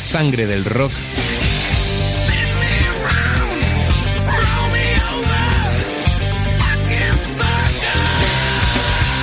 [0.00, 0.92] sangre del rock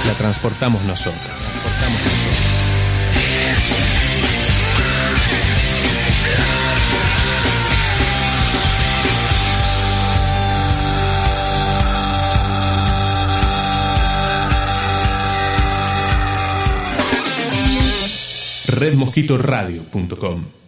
[0.05, 1.21] la transportamos nosotros.
[1.21, 2.47] Transportamos nosotros.
[18.67, 20.66] redmosquitoradio.com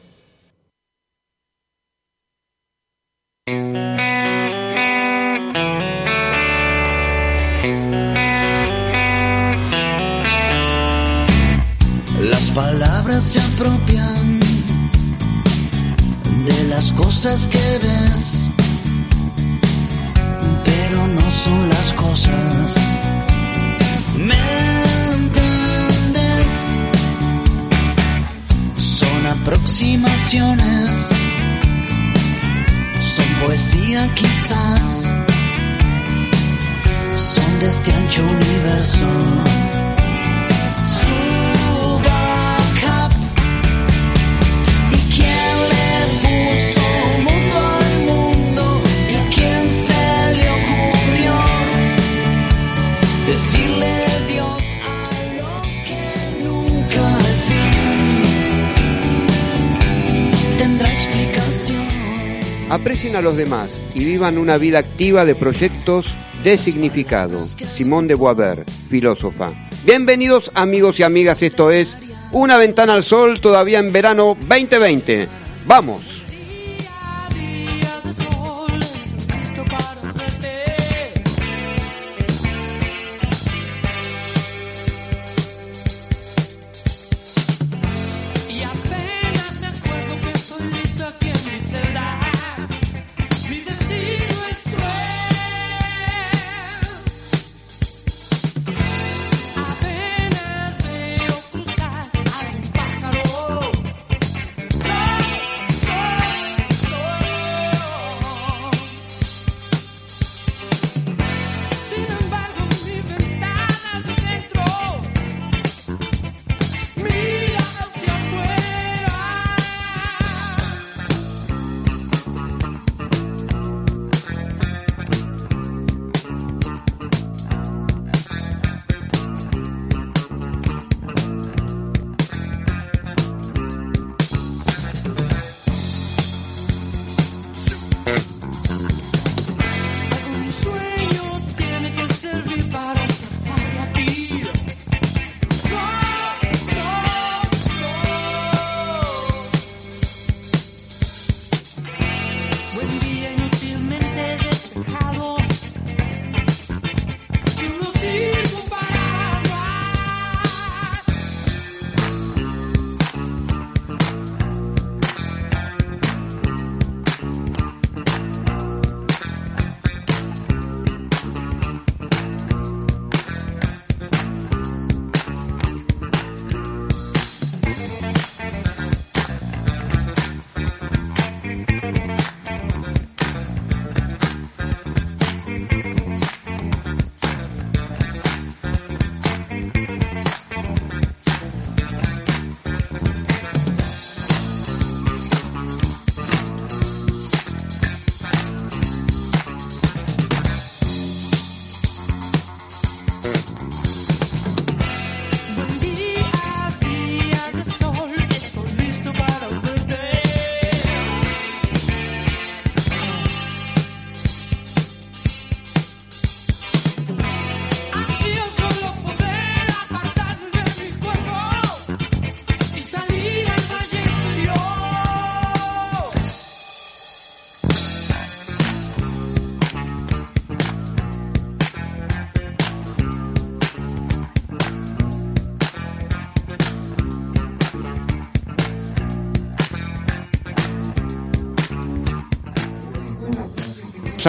[63.38, 66.14] demás y vivan una vida activa de proyectos
[66.44, 67.46] de significado.
[67.48, 69.52] Simón de Boisvert, filósofa.
[69.86, 71.98] Bienvenidos amigos y amigas, esto es
[72.32, 75.28] Una ventana al sol todavía en verano 2020.
[75.66, 76.09] ¡Vamos!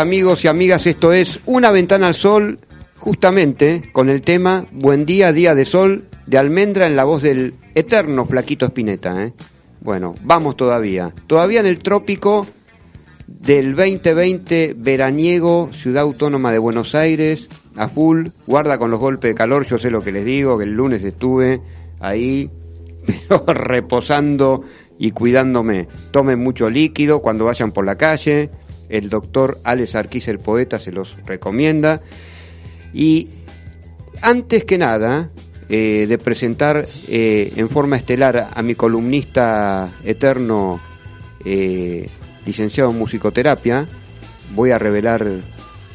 [0.00, 2.58] Amigos y amigas, esto es Una ventana al sol,
[2.96, 7.52] justamente con el tema Buen día, día de sol, de Almendra en la voz del
[7.74, 9.22] eterno Flaquito Espineta.
[9.22, 9.34] ¿eh?
[9.82, 11.12] Bueno, vamos todavía.
[11.26, 12.46] Todavía en el trópico
[13.26, 19.34] del 2020 veraniego, Ciudad Autónoma de Buenos Aires, a full, guarda con los golpes de
[19.34, 21.60] calor, yo sé lo que les digo, que el lunes estuve
[22.00, 22.50] ahí,
[23.28, 24.62] pero reposando
[24.98, 25.88] y cuidándome.
[26.10, 28.48] Tomen mucho líquido cuando vayan por la calle.
[28.90, 32.02] El doctor Alex Arquiz, el poeta, se los recomienda.
[32.92, 33.28] Y
[34.22, 35.30] antes que nada,
[35.72, 40.80] eh, de presentar eh, en forma estelar a mi columnista eterno,
[41.44, 42.08] eh,
[42.44, 43.86] licenciado en musicoterapia,
[44.52, 45.24] voy a revelar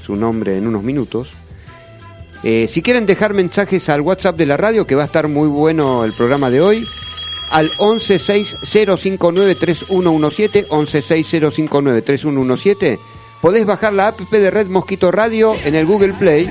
[0.01, 1.33] su nombre en unos minutos.
[2.67, 6.05] Si quieren dejar mensajes al WhatsApp de la radio, que va a estar muy bueno
[6.05, 6.85] el programa de hoy,
[7.49, 12.99] al 1160593117, 1160593117,
[13.41, 16.49] podés bajar la app de Red Mosquito Radio en el Google Play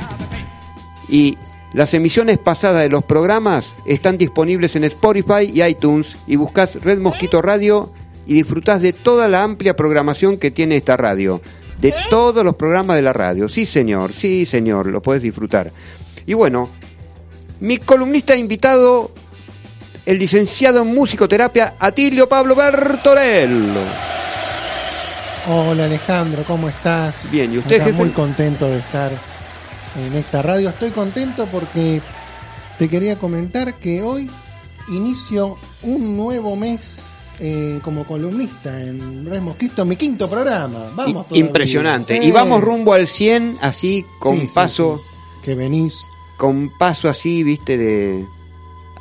[1.08, 1.36] y
[1.72, 7.00] las emisiones pasadas de los programas están disponibles en Spotify y iTunes y buscas Red
[7.00, 7.92] Mosquito Radio
[8.26, 11.40] y disfrutás de toda la amplia programación que tiene esta radio,
[11.80, 13.48] de todos los programas de la radio.
[13.48, 15.72] Sí, señor, sí, señor, lo puedes disfrutar.
[16.26, 16.70] Y bueno,
[17.60, 19.10] mi columnista invitado,
[20.06, 23.80] el licenciado en musicoterapia Atilio Pablo Bertorello.
[25.48, 27.30] Hola Alejandro, ¿cómo estás?
[27.30, 27.96] Bien, ¿y usted, Acá jefe?
[27.96, 29.12] Muy contento de estar
[29.98, 30.70] en esta radio.
[30.70, 32.00] Estoy contento porque
[32.78, 34.30] te quería comentar que hoy
[34.88, 37.02] inicio un nuevo mes
[37.40, 40.92] eh, como columnista en Red Mosquito, mi quinto programa.
[40.94, 41.46] Vamos todavía.
[41.46, 42.16] Impresionante.
[42.16, 45.14] Eh, Y vamos rumbo al 100 así con sí, sí, paso sí.
[45.44, 46.06] Que venís,
[46.38, 48.24] con paso así, viste, de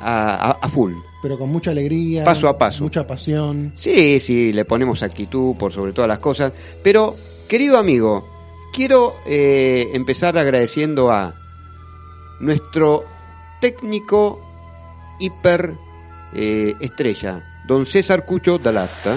[0.04, 0.92] a, a- a full.
[1.22, 2.22] pero con mucha alegría.
[2.24, 2.82] Paso a paso.
[2.84, 3.72] Mucha pasión.
[3.74, 6.52] Sí, sí, le ponemos actitud por sobre todas las cosas.
[6.82, 7.16] Pero,
[7.48, 8.28] querido amigo,
[8.72, 11.34] quiero eh, empezar agradeciendo a
[12.40, 13.04] nuestro
[13.60, 14.40] técnico
[15.18, 15.72] hiper
[16.34, 19.16] eh, estrella, don César Cucho Dalasta.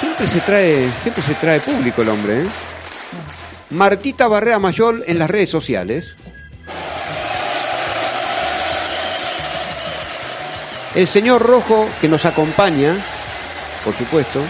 [0.00, 2.46] Siempre se trae, siempre se trae público el hombre, ¿eh?
[3.70, 6.16] Martita Barrera Mayor en las redes sociales.
[10.94, 12.96] El señor Rojo que nos acompaña,
[13.84, 14.40] por supuesto.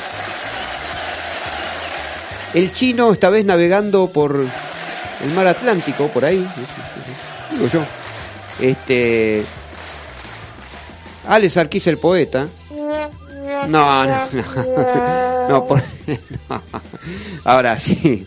[2.55, 6.47] El chino esta vez navegando por el mar Atlántico, por ahí.
[7.53, 7.81] Digo yo.
[8.61, 9.45] Este.
[11.29, 12.47] Alex Arquiz el poeta.
[13.69, 14.29] No, no, no.
[15.51, 15.83] No, por-
[16.49, 16.63] no.
[17.45, 18.25] Ahora sí.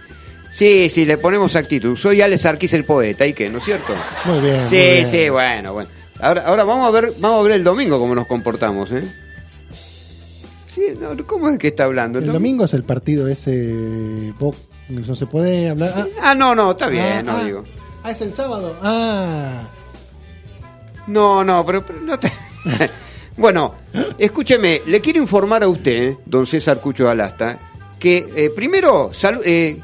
[0.53, 1.97] Sí, sí, le ponemos actitud.
[1.97, 3.49] Soy Alex Arquiz el poeta, ¿y qué?
[3.49, 3.93] ¿No es cierto?
[4.25, 4.59] Muy bien.
[4.61, 5.05] muy Sí, bien.
[5.05, 5.89] sí, bueno, bueno.
[6.19, 9.03] Ahora, ahora vamos a ver, vamos a ver el domingo cómo nos comportamos, ¿eh?
[10.67, 12.19] Sí, no, ¿cómo es que está hablando?
[12.19, 14.33] El domingo es el partido ese.
[14.89, 15.91] No se puede hablar.
[15.95, 17.43] Ah, Ah, no, no, está bien, ah, no ah.
[17.43, 17.63] digo.
[18.03, 18.75] Ah, es el sábado.
[18.81, 19.69] Ah.
[21.07, 22.31] No, no, pero, pero no te...
[23.37, 23.75] bueno,
[24.17, 27.59] escúcheme, le quiero informar a usted, don César Cucho Alasta,
[27.99, 29.11] que eh, primero,
[29.45, 29.79] eh,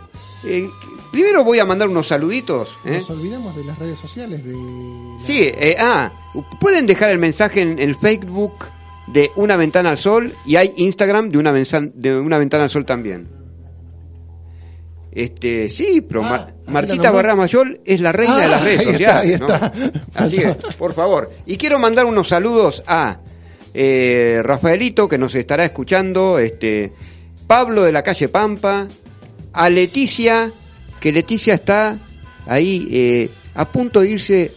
[0.46, 0.70] eh,
[1.11, 2.69] primero voy a mandar unos saluditos.
[2.85, 2.97] ¿eh?
[3.00, 4.53] Nos olvidamos de las redes sociales de.
[4.53, 6.11] la- Sí, eh, ah,
[6.59, 8.53] pueden dejar el mensaje en el Facebook
[9.07, 12.69] de Una Ventana al Sol y hay Instagram de Una, Venza- de una Ventana al
[12.69, 13.27] Sol también.
[15.11, 17.09] Este, sí, pero Ah, Mar- Martita.
[17.11, 19.41] Barra Mayor es la reina Ah, de las redes ahí está, sociales.
[19.41, 19.73] está.
[20.13, 21.31] Así es, por favor.
[21.47, 23.19] Y quiero mandar unos saludos a
[23.73, 26.94] eh, Rafaelito, que nos estará escuchando, este,
[27.47, 28.88] Pablo de la calle Pampa,
[29.53, 30.51] a Leticia,
[31.00, 31.98] que Leticia está
[32.48, 34.51] ahí eh, a punto de irse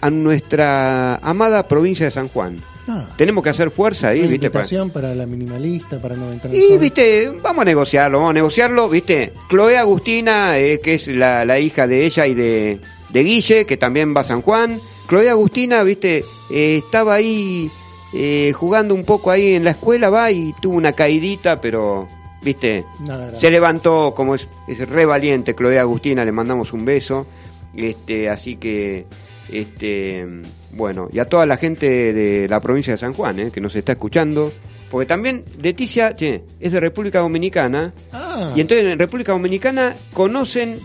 [0.00, 2.62] a nuestra amada provincia de San Juan.
[2.90, 4.50] Ah, Tenemos que hacer fuerza ahí, ¿viste?
[4.50, 8.88] Para- para la minimalista, para no entrar y, viste, vamos a negociarlo, vamos a negociarlo,
[8.88, 9.34] viste.
[9.50, 12.80] Chloe Agustina, eh, que es la, la hija de ella y de,
[13.10, 14.80] de Guille, que también va a San Juan.
[15.06, 17.70] Chloe Agustina, viste, eh, estaba ahí
[18.14, 22.08] eh, jugando un poco ahí en la escuela, va, y tuvo una caidita, pero,
[22.42, 27.26] viste, Nada se levantó como es, es re valiente Chloe Agustina, le mandamos un beso.
[27.74, 29.06] Este, así que,
[29.50, 30.26] este,
[30.72, 33.74] bueno, y a toda la gente de la provincia de San Juan, eh, que nos
[33.76, 34.50] está escuchando.
[34.90, 37.92] Porque también Leticia che, es de República Dominicana.
[38.12, 40.78] Ah, Y entonces en República Dominicana conocen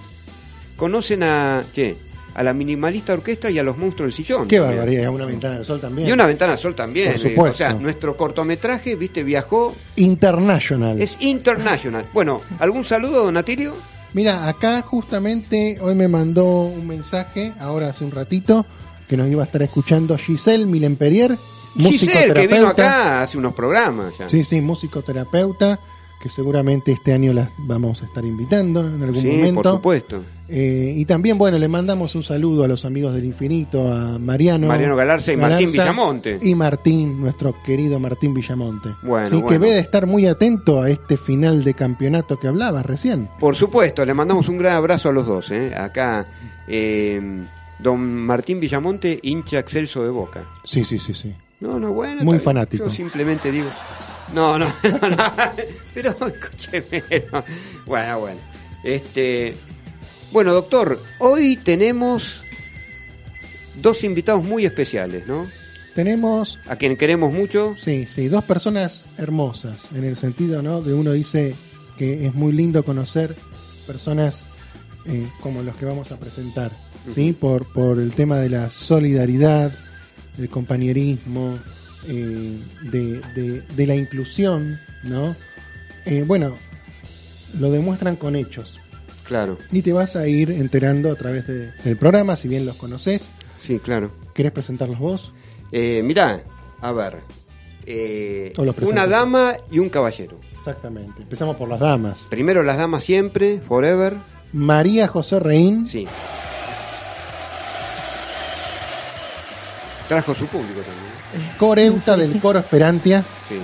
[0.76, 1.96] conocen a che,
[2.36, 4.48] a la minimalista orquesta y a los monstruos del sillón.
[4.48, 4.78] qué también.
[4.78, 6.08] barbaridad, una ventana del sol también.
[6.10, 7.14] Y una ventana al sol también.
[7.36, 9.74] Por eh, o sea, nuestro cortometraje, viste, viajó.
[9.96, 11.02] International.
[11.02, 12.06] Es international.
[12.14, 13.74] Bueno, ¿algún saludo, don Atilio?
[14.14, 18.66] Mira, acá justamente hoy me mandó un mensaje, ahora hace un ratito,
[19.08, 21.36] que nos iba a estar escuchando Giselle Milemperier,
[21.76, 24.30] Giselle, que vino acá hace unos programas ya.
[24.30, 25.80] Sí, sí, musicoterapeuta,
[26.22, 29.62] que seguramente este año las vamos a estar invitando en algún Sí, momento.
[29.64, 30.24] por supuesto.
[30.56, 34.68] Eh, y también, bueno, le mandamos un saludo a los amigos del infinito, a Mariano.
[34.68, 36.38] Mariano Galarza y Martín Villamonte.
[36.44, 38.90] Y Martín, nuestro querido Martín Villamonte.
[39.02, 39.60] Bueno, sí, que bueno.
[39.62, 43.30] ve de estar muy atento a este final de campeonato que hablabas recién.
[43.40, 45.50] Por supuesto, le mandamos un gran abrazo a los dos.
[45.50, 45.74] ¿eh?
[45.76, 46.28] Acá,
[46.68, 47.20] eh,
[47.80, 50.44] don Martín Villamonte, hincha excelso de boca.
[50.64, 51.34] Sí, sí, sí, sí.
[51.62, 52.24] No, no, bueno.
[52.24, 52.86] Muy fanático.
[52.86, 53.70] Yo simplemente digo.
[54.36, 55.34] No, no, no, no.
[55.96, 57.04] Pero escúcheme.
[57.32, 57.44] no.
[57.88, 58.40] Bueno, bueno.
[58.84, 59.58] Este.
[60.34, 62.42] Bueno, doctor, hoy tenemos
[63.82, 65.46] dos invitados muy especiales, ¿no?
[65.96, 67.76] Tenemos, A quien queremos mucho.
[67.80, 70.82] sí, sí, dos personas hermosas, en el sentido, ¿no?
[70.82, 71.54] De uno dice
[72.00, 73.36] que es muy lindo conocer
[73.86, 74.42] personas
[75.06, 76.72] eh, como los que vamos a presentar,
[77.14, 77.34] ¿sí?
[77.34, 79.72] Por, por el tema de la solidaridad,
[80.38, 81.60] del compañerismo,
[82.08, 82.58] eh,
[82.92, 85.36] de, de- de la inclusión, ¿no?
[86.06, 86.58] Eh, bueno,
[87.60, 88.80] lo demuestran con hechos.
[89.24, 92.76] Claro, Y te vas a ir enterando a través de- del programa, si bien los
[92.76, 93.30] conoces.
[93.62, 94.12] sí, claro.
[94.34, 95.32] ¿Querés presentarlos vos?
[95.72, 96.42] Eh, mirá,
[96.82, 97.18] a ver.
[97.86, 100.38] eh, una dama y un caballero.
[100.60, 101.22] Exactamente.
[101.24, 102.28] Empezamos por las damas.
[102.30, 104.16] Primero las damas siempre, forever.
[104.54, 106.08] María José Reín, Sí.
[110.08, 111.50] Trajo su público también.
[111.58, 113.60] coreuta del coro Esperantia, Sí,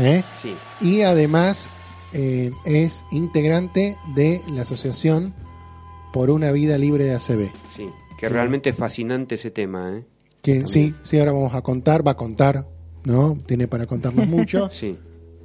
[0.00, 0.22] ¿eh?
[0.42, 0.54] sí.
[0.80, 1.68] y además
[2.12, 5.34] eh, es integrante de la asociación
[6.12, 7.50] por una vida libre de ACB.
[7.76, 7.88] Sí,
[8.18, 10.04] que realmente es fascinante ese tema, ¿eh?
[10.42, 12.66] Que sí, sí, ahora vamos a contar, va a contar,
[13.04, 13.36] ¿no?
[13.46, 14.70] Tiene para contarnos mucho.
[14.80, 14.96] Sí.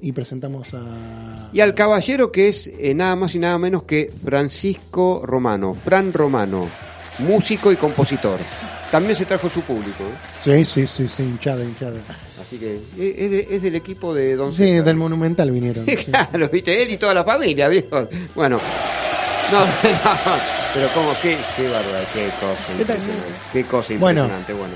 [0.02, 1.50] Y presentamos a...
[1.52, 6.14] Y al caballero que es eh, nada más y nada menos que Francisco Romano, Fran
[6.14, 6.68] Romano,
[7.20, 8.38] músico y compositor.
[8.92, 10.64] También se trajo su público, ¿eh?
[10.64, 11.98] Sí, sí, sí, sí, hinchada, hinchada.
[12.46, 14.86] Así que eh, es, de- es del equipo de Don Sí, César.
[14.86, 15.86] del Monumental vinieron.
[16.06, 18.08] Claro, viste, él y toda la familia, viejo.
[18.36, 18.60] Bueno,
[19.52, 19.66] no, no,
[20.74, 23.24] pero como, qué, qué bárbaro, qué cosa impresionante.
[23.54, 24.22] Qué cosa Bueno.
[24.22, 24.74] impresionante, bueno.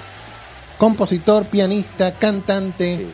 [0.78, 3.08] Compositor, pianista, cantante, Sí.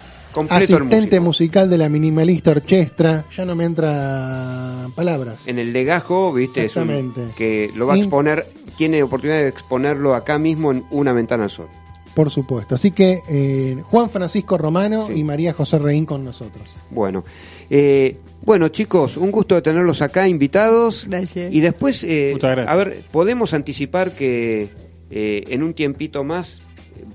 [0.49, 3.23] Asistente musical de la minimalista orquestra.
[3.37, 5.47] Ya no me entra palabras.
[5.47, 7.33] En el legajo, viste, es un- Exactamente.
[7.37, 8.45] que lo va a exponer,
[8.77, 11.67] tiene oportunidad de exponerlo acá mismo en una ventana al sol.
[12.15, 12.75] Por supuesto.
[12.75, 15.13] Así que eh, Juan Francisco Romano Sí.
[15.15, 16.73] y María José Reín con nosotros.
[16.89, 17.25] Bueno,
[17.69, 21.05] eh, bueno chicos, un gusto de tenerlos acá invitados.
[21.09, 21.51] Gracias.
[21.53, 22.67] Y después, eh, gracias.
[22.69, 24.69] a ver, podemos anticipar que
[25.11, 26.61] eh, en un tiempito más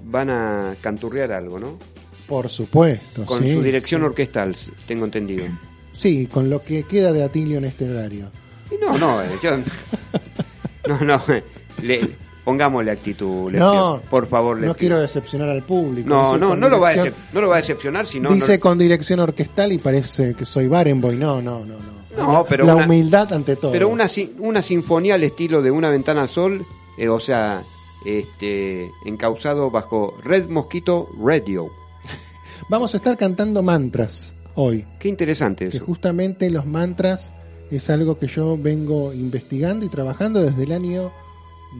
[0.04, 1.78] van a canturrear algo, ¿no?
[2.26, 3.24] Por supuesto.
[3.24, 4.06] Con sí, su dirección sí.
[4.06, 4.54] orquestal,
[4.86, 5.46] tengo entendido.
[5.92, 8.26] Sí, con lo que queda de Atilio en este horario.
[8.70, 9.50] Y no, no, eh, yo,
[10.88, 11.42] no, no, eh,
[11.82, 12.16] le-
[12.50, 13.60] pongámosle actitud, Lepio.
[13.66, 14.76] No, por favor, no Lepio.
[14.76, 16.08] quiero decepcionar al público.
[16.08, 16.96] No, no, no lo, va a
[17.32, 20.66] no lo va a decepcionar, sino Dice no- con dirección orquestal y parece que soy
[20.68, 21.16] Barenboy.
[21.16, 21.76] No, no, no.
[21.76, 22.00] no.
[22.16, 23.70] No, pero La una- humildad ante todo.
[23.72, 24.06] Pero una,
[24.40, 26.66] una sinfonía al estilo de Una ventana al sol,
[26.98, 27.62] eh, o sea,
[28.04, 31.70] este, encausado bajo Red Mosquito Radio.
[32.68, 34.84] Vamos a estar cantando mantras hoy.
[34.98, 35.86] Qué interesante Que eso.
[35.86, 37.32] justamente los mantras
[37.70, 41.12] es algo que yo vengo investigando y trabajando desde el año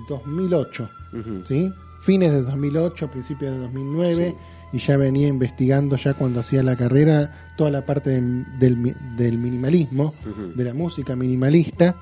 [0.08, 0.88] 2008.
[1.12, 1.42] Ujú.
[1.46, 1.72] ¿sí?
[2.02, 4.34] Fines de 2008, principios de 2009,
[4.72, 8.94] y ya venía investigando ya cuando hacía la carrera toda la parte de- del, mi-
[9.16, 10.14] del minimalismo,
[10.54, 11.96] de la música minimalista,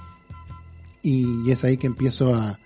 [1.03, 2.59] y es ahí que empiezo a,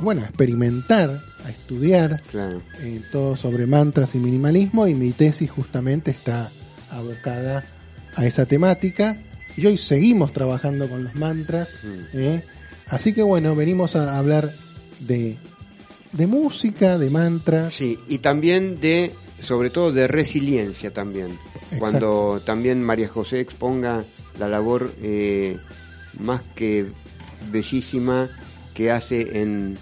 [0.00, 2.60] bueno, a experimentar, a estudiar Claro.
[2.80, 6.50] eh, todo sobre mantras y minimalismo, y mi tesis justamente está
[6.90, 7.64] abocada
[8.16, 9.16] a esa temática,
[9.56, 11.80] y hoy seguimos trabajando con los mantras.
[12.92, 14.52] Así que bueno, venimos a hablar
[15.00, 15.36] de,
[16.12, 21.30] de música, de mantras, Sí, y también de, sobre todo de resiliencia también.
[21.54, 21.78] Exacto.
[21.78, 24.04] Cuando también María José exponga
[24.38, 25.56] la labor eh,
[26.18, 26.86] más que
[27.50, 28.28] bellísima
[28.74, 29.76] que hace en...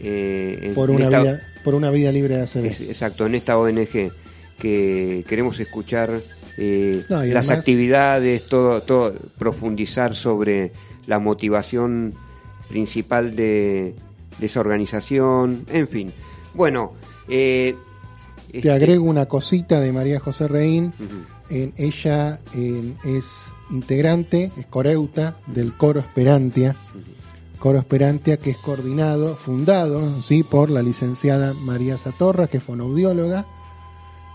[0.00, 3.34] eh, en por una, esta- vida, por una vida libre de hacer Es- exacto, en
[3.34, 4.10] esta ONG
[4.58, 6.20] que queremos escuchar
[6.58, 10.72] eh, No, las además- actividades, todo, todo, profundizar sobre
[11.06, 12.14] la motivación
[12.72, 13.94] principal de,
[14.38, 16.12] de esa organización, en fin.
[16.54, 16.92] Bueno,
[17.28, 17.76] eh,
[18.50, 20.92] Te este- agrego una cosita de María José Reín.
[21.50, 23.24] En, ella en- es
[23.70, 26.74] integrante, es coreuta del coro Esperantia.
[27.58, 30.42] Coro Esperantia que es coordinado, fundado ¿sí?
[30.42, 33.44] por la licenciada María Satorra, que es fonoaudióloga.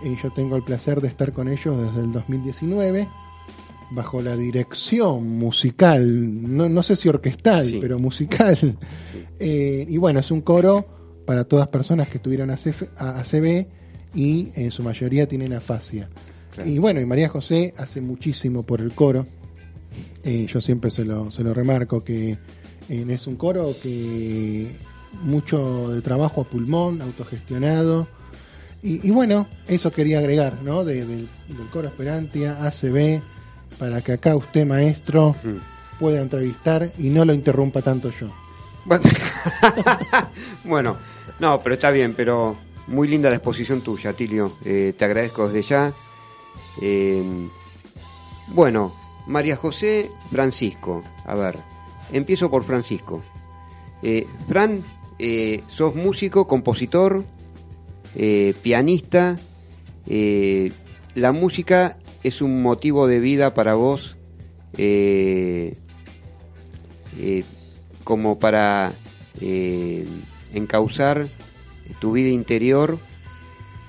[0.03, 3.07] Y yo tengo el placer de estar con ellos desde el 2019,
[3.91, 7.77] bajo la dirección musical, no, no sé si orquestal, Sí.
[7.81, 8.77] pero musical.
[9.39, 10.85] Eh, y bueno, es un coro
[11.25, 13.67] para todas personas que tuvieron ACF a- ACB
[14.15, 16.09] y en su mayoría tienen afasia.
[16.55, 16.69] Claro.
[16.69, 19.25] Y bueno, y María José hace muchísimo por el coro.
[20.23, 22.31] Eh, yo siempre se lo, se lo remarco que
[22.89, 24.67] eh, es un coro que
[25.23, 28.07] mucho de trabajo a pulmón, autogestionado.
[28.83, 30.83] Y, y bueno, eso quería agregar, ¿no?
[30.83, 33.21] De- del, del coro Esperantia, ACB,
[33.77, 35.35] para que acá usted, maestro,
[35.99, 38.29] pueda entrevistar y no lo interrumpa tanto yo.
[38.85, 39.03] Bueno,
[40.63, 40.97] bueno,
[41.39, 42.57] no, pero está bien, pero
[42.87, 44.53] muy linda la exposición tuya, Tilio.
[44.63, 45.93] Eh, te agradezco desde ya.
[46.81, 47.49] Eh,
[48.47, 48.93] bueno,
[49.27, 51.03] María José Francisco.
[51.25, 51.57] A ver,
[52.11, 53.23] empiezo por Francisco.
[54.01, 54.85] Eh, Fran,
[55.19, 57.25] eh, sos músico, compositor,
[58.63, 59.37] pianista.
[60.07, 64.17] la música es un motivo de vida para vos,
[64.77, 65.77] eh,
[67.17, 67.43] eh,
[68.03, 68.93] como para
[69.41, 70.05] eh,
[70.53, 71.29] encauzar
[71.99, 72.99] tu vida interior.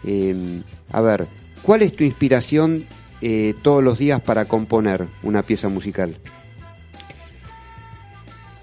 [0.04, 1.26] Eh, a ver,
[1.62, 2.86] ¿cuál es tu inspiración
[3.20, 6.18] eh, todos los días para componer una pieza musical?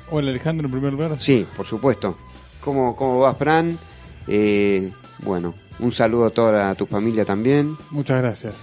[0.09, 1.17] Hola Alejandro, en primer lugar.
[1.19, 2.17] Sí, por supuesto.
[2.61, 3.77] ¿Cómo, cómo vas, Fran?
[4.27, 4.91] Eh,
[5.23, 7.75] bueno, un saludo a toda tu familia también.
[7.91, 8.55] Muchas gracias.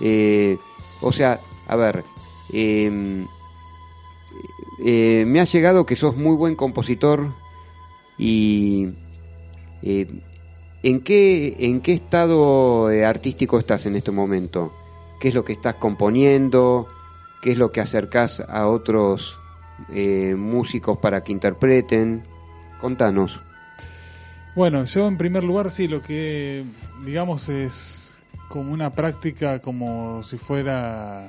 [0.00, 0.58] Eh,
[1.00, 2.04] o sea, a ver,
[2.52, 3.26] eh,
[4.84, 7.32] eh, me ha llegado que sos muy buen compositor
[8.18, 8.88] y
[9.82, 10.06] eh,
[10.82, 14.72] ¿en qué en qué estado artístico estás en este momento?
[15.20, 16.88] ¿Qué es lo que estás componiendo?
[17.42, 19.38] ¿Qué es lo que acercás a otros
[19.88, 22.24] músicos para que interpreten?
[22.80, 23.40] Contanos.
[24.54, 26.64] Bueno, yo en primer lugar sí, lo que
[27.04, 28.03] digamos es
[28.54, 31.28] como una práctica como si fuera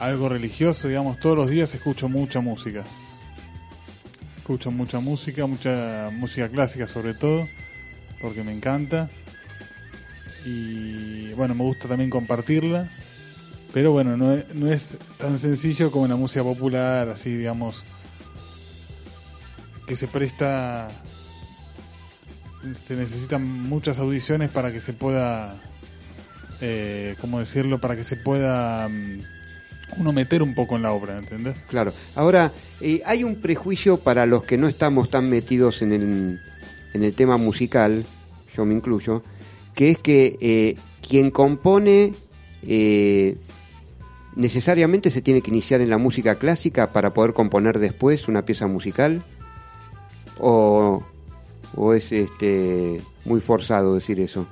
[0.00, 2.82] algo religioso, digamos, todos los días escucho mucha música.
[4.38, 7.46] Escucho mucha música, mucha música clásica sobre todo,
[8.20, 9.10] porque me encanta.
[10.44, 12.90] Y bueno, me gusta también compartirla.
[13.72, 17.84] Pero bueno, no es, no es tan sencillo como la música popular, así digamos,
[19.86, 20.90] que se presta
[22.84, 25.60] se necesitan muchas audiciones para que se pueda
[26.60, 29.20] eh, cómo decirlo para que se pueda mm,
[29.98, 31.56] uno meter un poco en la obra ¿entendés?
[31.68, 31.92] Claro.
[32.14, 36.40] Ahora, eh, hay un prejuicio para los que no estamos tan metidos en el,
[36.94, 38.04] en el tema musical,
[38.54, 39.22] yo me incluyo,
[39.74, 42.14] que es que eh, quien compone
[42.62, 43.36] eh,
[44.36, 48.66] necesariamente se tiene que iniciar en la música clásica para poder componer después una pieza
[48.66, 49.24] musical.
[50.38, 51.04] O,
[51.76, 54.46] o es este muy forzado decir eso.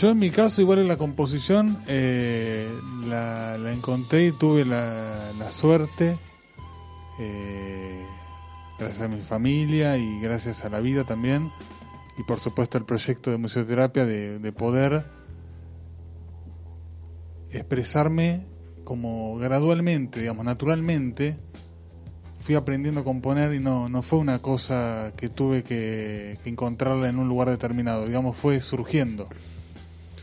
[0.00, 2.68] yo en mi caso igual en la composición eh,
[3.06, 6.16] la, la encontré y tuve la, la suerte
[7.18, 8.04] eh,
[8.78, 11.50] gracias a mi familia y gracias a la vida también
[12.18, 15.04] y por supuesto al proyecto de museoterapia de, de poder
[17.50, 18.46] expresarme
[18.84, 21.38] como gradualmente, digamos, naturalmente,
[22.42, 27.08] fui aprendiendo a componer y no, no fue una cosa que tuve que, que encontrarla
[27.08, 29.28] en un lugar determinado, digamos, fue surgiendo,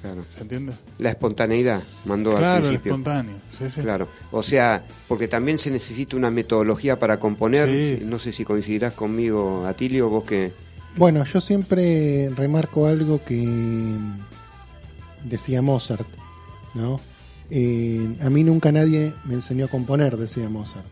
[0.02, 0.24] Claro.
[0.30, 0.72] ¿se entiende?
[0.98, 2.92] La espontaneidad mandó al Claro, el principio.
[2.94, 3.82] espontáneo, sí, sí.
[3.82, 7.68] Claro, o sea, porque también se necesita una metodología para componer.
[7.68, 8.04] Sí.
[8.06, 10.54] No sé si coincidirás conmigo, Atilio, vos que...
[10.96, 13.46] Bueno, yo siempre remarco algo que
[15.24, 16.08] decía Mozart,
[16.74, 17.00] ¿no?
[17.50, 20.86] Eh, a mí nunca nadie me enseñó a componer, decía Mozart.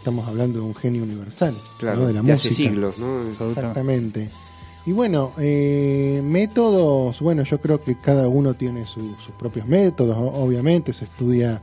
[0.00, 2.06] Estamos hablando de un genio universal, Claro, ¿no?
[2.06, 2.48] de la de música.
[2.48, 3.28] hace siglos, ¿no?
[3.28, 4.30] Exactamente.
[4.86, 10.16] Y bueno, eh, métodos, bueno, yo creo que cada uno tiene su- sus propios métodos,
[10.18, 11.60] obviamente se estudia,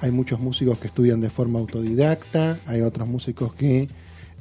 [0.00, 3.88] hay muchos músicos que estudian de forma autodidacta, hay otros músicos que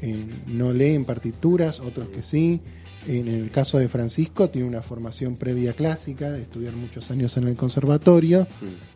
[0.02, 2.60] eh, no leen partituras, otros que sí.
[3.08, 7.48] En el caso de Francisco tiene una formación previa clásica, de estudiar muchos años en
[7.48, 8.46] el conservatorio,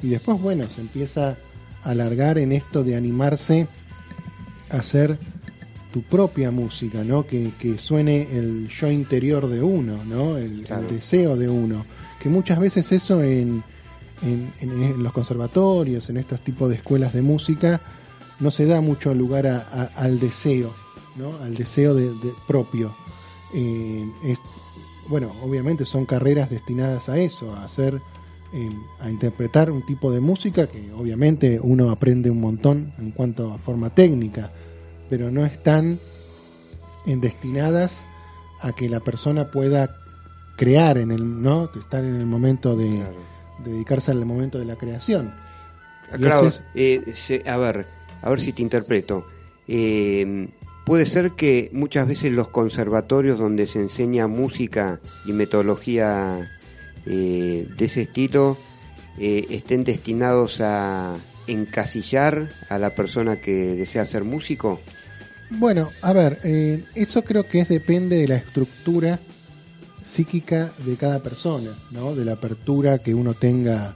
[0.03, 1.37] y después, bueno, se empieza
[1.83, 3.67] a alargar en esto de animarse
[4.77, 5.17] hacer
[5.93, 7.25] tu propia música, ¿no?
[7.25, 10.37] Que, que suene el yo interior de uno, ¿no?
[10.37, 11.85] El, deseo de uno.
[12.19, 13.63] Que muchas veces eso en,
[14.21, 17.81] en, en- en los conservatorios, en estos tipos de escuelas de música,
[18.39, 20.73] no se da mucho lugar a- a- al deseo,
[21.15, 21.37] ¿no?
[21.41, 22.93] Al deseo de, de- propio.
[23.53, 24.39] Eh, es-
[25.07, 28.01] bueno, obviamente son carreras destinadas a eso, a hacer,
[28.53, 33.53] eh, a interpretar un tipo de música que obviamente uno aprende un montón en cuanto
[33.53, 34.51] a forma técnica,
[35.09, 35.99] pero no están
[37.05, 37.97] en destinadas
[38.61, 39.95] a que la persona pueda
[40.57, 41.71] crear en el, ¿no?
[41.71, 43.15] Que estar en el momento de, Claro.
[43.63, 45.31] de dedicarse al momento de la creación.
[46.11, 47.85] Ah, Claro, es- eh, a ver,
[48.21, 49.25] a ver si te interpreto.
[49.67, 50.47] Eh,
[50.85, 56.49] puede ser que muchas veces los conservatorios donde se enseña música y metodología
[57.07, 58.57] eh, de ese estilo
[59.19, 61.15] eh, estén destinados a
[61.47, 64.79] encasillar a la persona que desea ser músico.
[65.49, 69.19] Bueno, a ver, eh, eso creo que es depende de la estructura
[70.03, 72.15] psíquica de cada persona, ¿no?
[72.15, 73.93] De la apertura que uno tenga.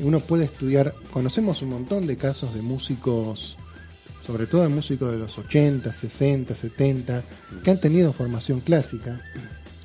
[0.00, 3.56] Uno puede estudiar, conocemos un montón de casos de músicos,
[4.24, 7.22] sobre todo de músicos de los 80, 60, 70,
[7.64, 9.20] que han tenido formación clásica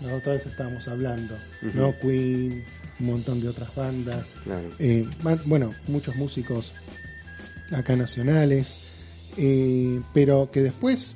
[0.03, 1.35] la otra vez estábamos hablando,
[1.73, 1.97] ¿no?
[1.99, 2.63] Queen,
[2.99, 4.27] un montón de otras bandas.
[4.43, 4.69] Claro.
[4.79, 5.07] Eh,
[5.45, 6.73] bueno, muchos músicos
[7.73, 8.71] acá nacionales,
[9.37, 11.15] eh, pero que después,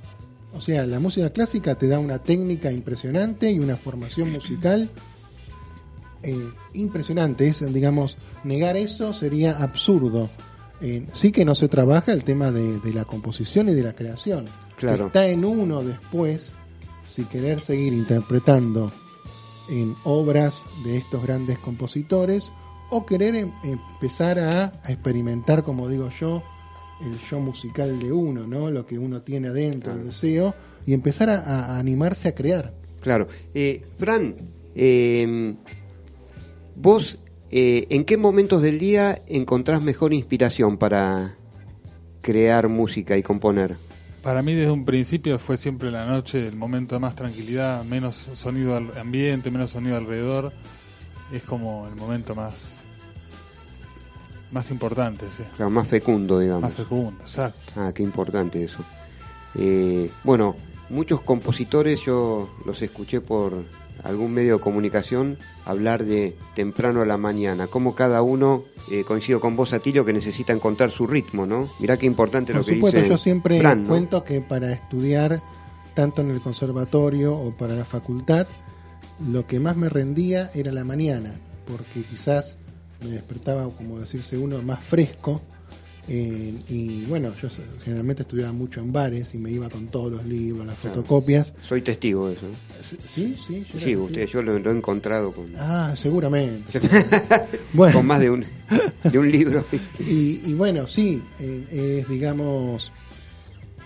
[0.53, 4.89] o sea, la música clásica te da una técnica impresionante y una formación musical
[6.23, 7.47] eh, impresionante.
[7.47, 10.29] Es, digamos, negar eso sería absurdo.
[10.81, 13.93] Eh, sí que no se trabaja el tema de, de la composición y de la
[13.93, 14.45] creación.
[14.77, 15.07] Claro.
[15.07, 16.55] Está en uno después,
[17.07, 18.91] si querer seguir interpretando
[19.69, 22.51] en obras de estos grandes compositores
[22.89, 26.43] o querer em- empezar a, a experimentar, como digo yo,
[27.01, 28.71] el show musical de uno, ¿no?
[28.71, 32.73] Lo que uno tiene adentro, el deseo, y empezar a, a animarse a crear.
[33.01, 33.27] Claro.
[33.53, 34.35] Eh, Fran,
[34.75, 35.55] eh,
[36.75, 37.17] vos,
[37.51, 41.35] eh, ¿en qué momentos del día encontrás mejor inspiración para
[42.21, 43.77] crear música y componer?
[44.23, 48.15] Para mí desde un principio fue siempre la noche el momento de más tranquilidad, menos
[48.33, 50.51] sonido al ambiente, menos sonido alrededor.
[51.31, 52.76] Es como el momento más
[54.51, 55.43] más importante, sí.
[55.55, 56.61] Claro, más fecundo, digamos.
[56.61, 57.73] más fecundo, exacto.
[57.75, 58.83] Ah, qué importante eso.
[59.55, 60.55] Eh, bueno,
[60.89, 63.65] muchos compositores yo los escuché por
[64.03, 69.39] algún medio de comunicación hablar de temprano a la mañana, como cada uno, eh, coincido
[69.39, 71.67] con vos, Atilio, que necesita encontrar su ritmo, ¿no?
[71.79, 73.89] Mirá qué importante Por lo que supuesto, dice yo siempre Fran, ¿no?
[73.89, 75.41] cuento que para estudiar,
[75.93, 78.47] tanto en el conservatorio o para la facultad,
[79.31, 81.33] lo que más me rendía era la mañana,
[81.65, 82.57] porque quizás
[83.03, 85.41] me despertaba, como decirse uno, más fresco.
[86.09, 87.49] eh, y bueno, yo
[87.83, 90.95] generalmente estudiaba mucho en bares y me iba con todos los libros, las Claro.
[90.95, 91.53] fotocopias.
[91.67, 92.47] Soy testigo de eso.
[92.47, 92.97] ¿eh?
[93.05, 96.79] Sí, sí, yo Sí, usted, yo lo, lo he encontrado con, Ah, seguramente.
[97.73, 98.45] bueno, con más de un,
[99.03, 99.65] de un libro.
[99.99, 102.89] Y, y bueno, sí, eh, es, digamos,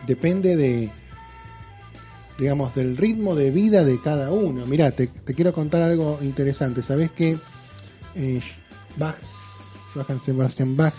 [0.06, 0.92] depende de,
[2.38, 4.66] digamos, del ritmo de vida de cada uno.
[4.68, 6.82] Mirá, te, te quiero contar algo interesante.
[6.84, 7.38] ¿Sabés que
[8.16, 8.42] eh,
[8.98, 9.16] Bach,
[9.94, 10.94] Johann Sebastian Bach,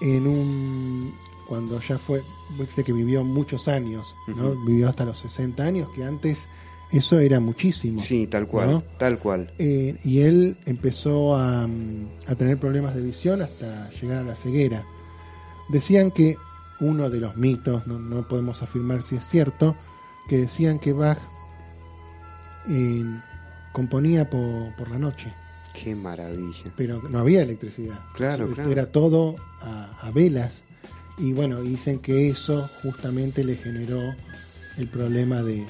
[0.00, 1.14] en un,
[1.48, 2.22] cuando ya fue,
[2.58, 4.54] viste que vivió muchos años, ¿no?
[4.64, 6.46] Vivió hasta los 60 años, que antes
[6.92, 8.02] eso era muchísimo.
[8.02, 8.82] Sí, tal cual, ¿no?
[8.98, 9.52] tal cual.
[9.58, 11.64] Eh, y él empezó a,
[12.26, 14.84] a tener problemas de visión hasta llegar a la ceguera.
[15.68, 16.36] Decían que
[16.80, 19.76] uno de los mitos, no, no podemos afirmar si es cierto,
[20.28, 21.18] que decían que Bach
[22.68, 23.04] eh,
[23.72, 25.32] componía por, por la noche,
[25.74, 26.72] Qué maravilla.
[26.76, 28.00] pero no había electricidad.
[28.14, 28.88] Claro, Era claro.
[28.88, 30.62] todo a, a velas.
[31.18, 34.00] Y bueno, dicen que eso justamente le generó
[34.78, 35.66] el problema de, de-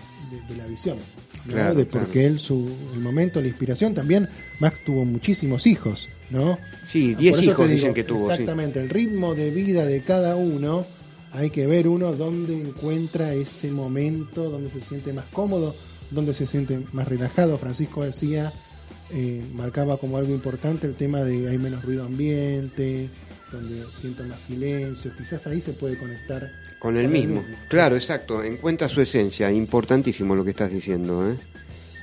[0.49, 0.99] de la visión.
[1.47, 1.53] ¿no?
[1.53, 2.07] Claro, de claro.
[2.07, 4.29] porque él, su, el momento, la inspiración, también
[4.61, 6.59] Bach tuvo muchísimos hijos, ¿no?
[6.89, 8.33] Sí, Por 10 eso hijos dicen que tuvo, sí.
[8.33, 10.85] Exactamente, el ritmo de vida de cada uno,
[11.33, 15.75] hay que ver uno dónde encuentra ese momento, dónde se siente más cómodo,
[16.11, 17.57] dónde se siente más relajado.
[17.57, 18.53] Francisco decía,
[19.13, 23.09] eh, marcaba como algo importante el tema de hay menos ruido ambiente,
[23.51, 27.45] donde siento más silencio, quizás ahí se puede conectar Con el mismo.
[27.69, 28.43] Claro, exacto.
[28.43, 29.51] Encuentra su esencia.
[29.51, 31.31] Importantísimo lo que estás diciendo.
[31.31, 31.37] ¿eh?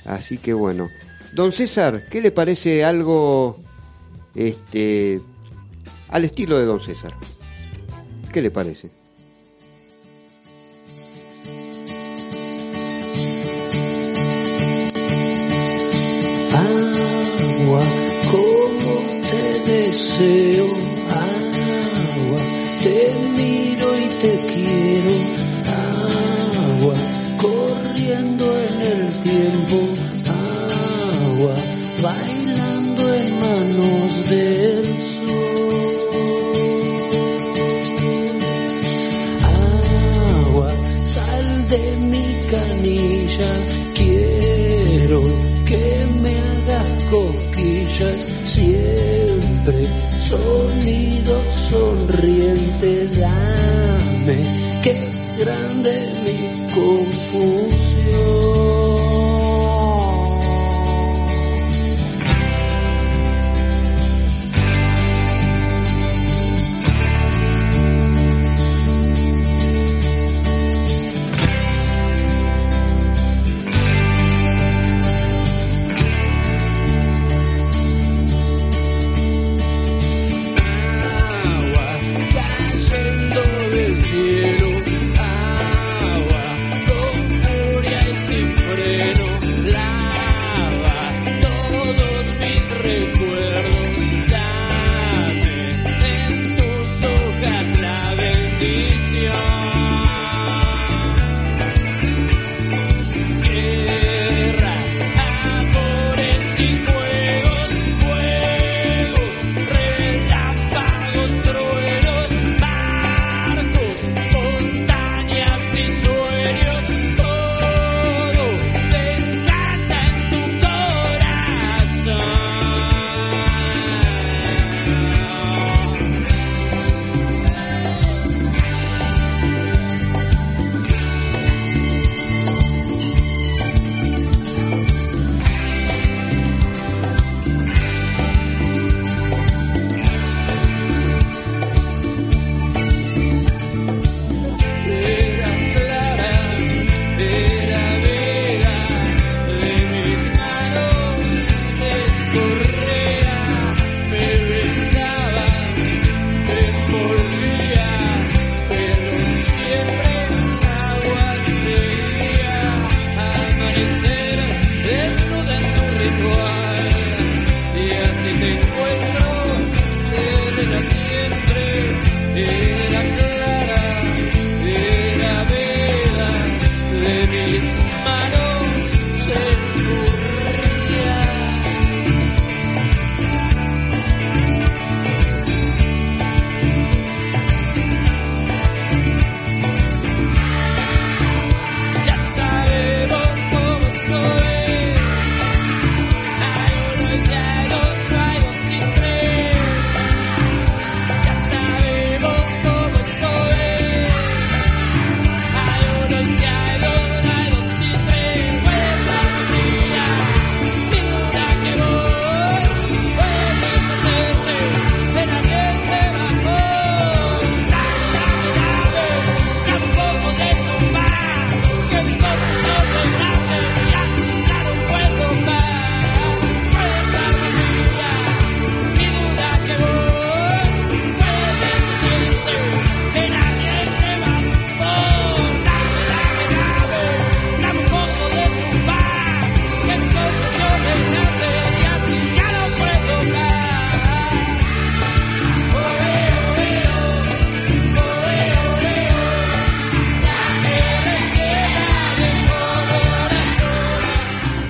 [0.05, 0.89] Así que bueno.
[1.33, 3.59] Don César, ¿qué le parece algo
[4.35, 5.19] este
[6.09, 7.13] al estilo de Don César?
[8.31, 8.89] ¿Qué le parece?
[20.17, 20.46] Te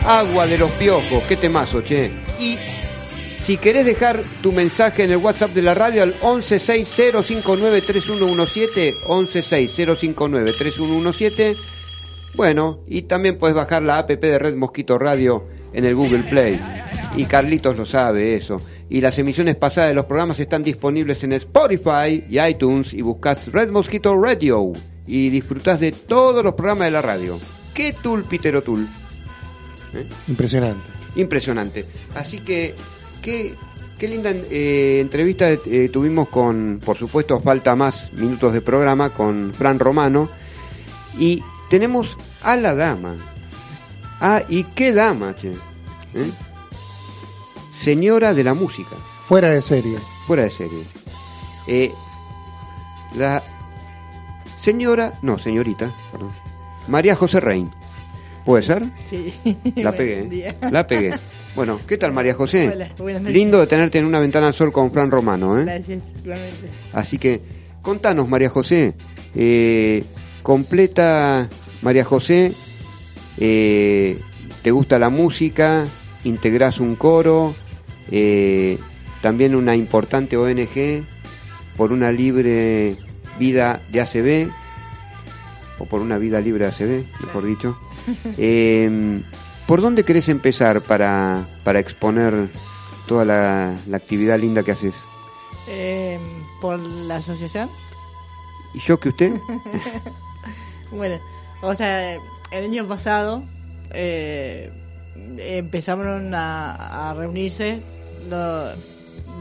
[0.09, 2.09] Agua de los piojos, qué temazo, che.
[2.39, 2.57] Y
[3.35, 11.57] si querés dejar tu mensaje en el WhatsApp de la radio al 1160593117, 1160593117,
[12.35, 15.43] bueno, y también puedes bajar la app de Red Mosquito Radio
[15.73, 16.57] en el Google Play.
[17.17, 18.61] Y Carlitos lo sabe eso.
[18.89, 23.51] Y las emisiones pasadas de los programas están disponibles en Spotify y iTunes y buscas
[23.51, 24.71] Red Mosquito Radio
[25.05, 27.37] y disfrutás de todos los programas de la radio.
[27.73, 28.87] ¿Qué tul, Pitero Tul?
[30.27, 30.85] Impresionante.
[31.15, 31.85] Impresionante.
[32.15, 32.75] Así que,
[33.21, 33.55] qué,
[33.97, 39.53] qué linda eh, entrevista eh, tuvimos con, por supuesto, falta más minutos de programa, con
[39.53, 40.29] Fran Romano.
[41.17, 43.15] Y tenemos a la dama.
[44.19, 45.49] Ah, ¿y qué dama, che?
[46.13, 46.31] ¿Eh?
[47.73, 48.95] Señora de la música,
[49.27, 49.97] Fuera de serie.
[50.25, 50.83] fuera de serie.
[51.67, 51.91] Eh,
[53.15, 53.43] la
[54.59, 56.31] señora, no, señorita, perdón.
[56.87, 57.71] María José Rein.
[58.47, 58.81] ¿Puede ser?
[59.03, 59.33] Sí.
[59.75, 60.55] La pegué.
[60.71, 61.13] La pegué.
[61.53, 62.69] Bueno, ¿qué tal María José?
[62.73, 63.35] Hola, buenas noches.
[63.35, 65.65] Lindo de tenerte en una ventana al sol con Fran Romano, ¿eh?
[65.65, 66.69] Gracias, igualmente.
[66.93, 67.41] Así que,
[67.81, 68.93] contanos María José,
[69.35, 70.01] eh,
[70.43, 71.49] completa
[71.81, 72.53] María José,
[73.37, 74.17] eh,
[74.61, 75.85] ¿te gusta la música?
[76.23, 77.53] ¿Integrás un coro?
[78.11, 78.77] Eh,
[79.21, 81.03] también una importante ONG
[81.75, 82.95] por una libre
[83.37, 84.49] vida de ACB,
[85.79, 87.77] o por una vida libre de ACB, mejor dicho.
[88.37, 89.21] Eh,
[89.67, 92.49] ¿Por dónde querés empezar para, para exponer
[93.05, 95.03] toda la, la actividad linda que haces?
[95.67, 96.17] Eh,
[96.61, 97.69] por la asociación.
[98.73, 99.33] ¿Y yo que usted?
[100.89, 101.19] Bueno,
[101.61, 102.15] o sea,
[102.51, 103.43] el año pasado
[103.91, 104.71] eh,
[105.37, 107.81] empezaron a, a reunirse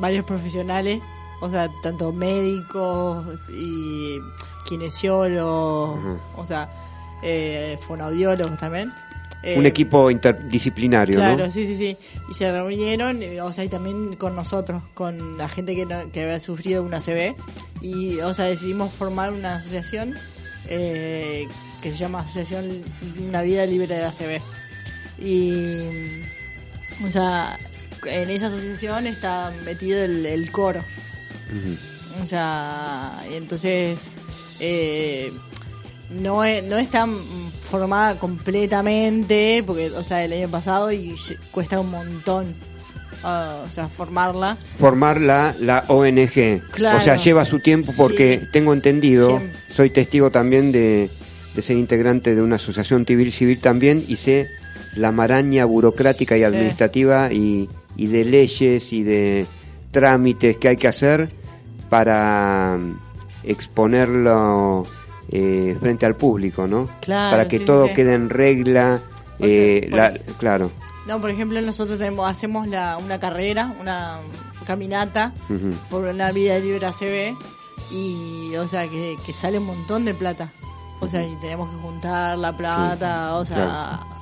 [0.00, 1.00] varios profesionales,
[1.40, 4.18] o sea, tanto médicos y
[4.68, 6.68] kinesiólogos, o sea,
[7.22, 8.92] eh, fonoaudiólogos también.
[9.42, 11.50] Eh, Un equipo interdisciplinario, Claro, ¿no?
[11.50, 11.96] sí, sí, sí.
[12.30, 16.10] Y se reunieron, eh, o sea, y también con nosotros, con la gente que, no-
[16.10, 17.34] que había sufrido una CB.
[17.80, 20.14] Y, o sea, decidimos formar una asociación
[20.68, 21.46] eh,
[21.80, 22.82] que se llama Asociación
[23.28, 24.40] Una Vida Libre de la CB.
[25.24, 26.22] Y,
[27.06, 27.56] o sea,
[28.06, 30.82] en esa asociación está metido el, el coro.
[32.22, 33.98] O sea, entonces
[34.58, 35.32] eh,
[36.10, 37.06] no, es, no está
[37.70, 41.14] formada completamente, porque, o sea, el año pasado y
[41.50, 42.54] cuesta un montón,
[43.24, 44.56] ah, o sea, formarla.
[44.78, 46.60] Formar la, la ONG.
[46.70, 46.98] Claro.
[46.98, 48.46] O sea, lleva su tiempo porque Sí.
[48.52, 51.10] tengo entendido, soy testigo también de,
[51.54, 54.48] de ser integrante de una asociación civil civil también y sé
[54.94, 56.44] la maraña burocrática y Sí.
[56.44, 59.46] administrativa y, y de leyes y de
[59.90, 61.30] trámites que hay que hacer
[61.90, 62.98] para mm,
[63.44, 64.86] exponerlo
[65.30, 66.88] eh, frente al público, ¿no?
[67.00, 69.00] Claro, para que sí, todo sí, quede en regla.
[69.38, 70.70] Sea, eh, claro.
[71.06, 74.18] No, por ejemplo, nosotros tenemos, hacemos la, una carrera, una
[74.66, 75.70] caminata Ujú.
[75.90, 77.36] por una vida libre ACB
[77.92, 80.50] y, o sea, que, que sale un montón de plata.
[81.00, 83.56] O sea, y tenemos que juntar la plata, o sea...
[83.56, 84.16] claro.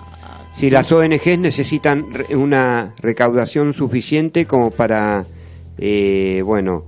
[0.54, 5.26] Si las ONGs necesitan una recaudación suficiente como para,
[5.78, 6.84] eh, bueno,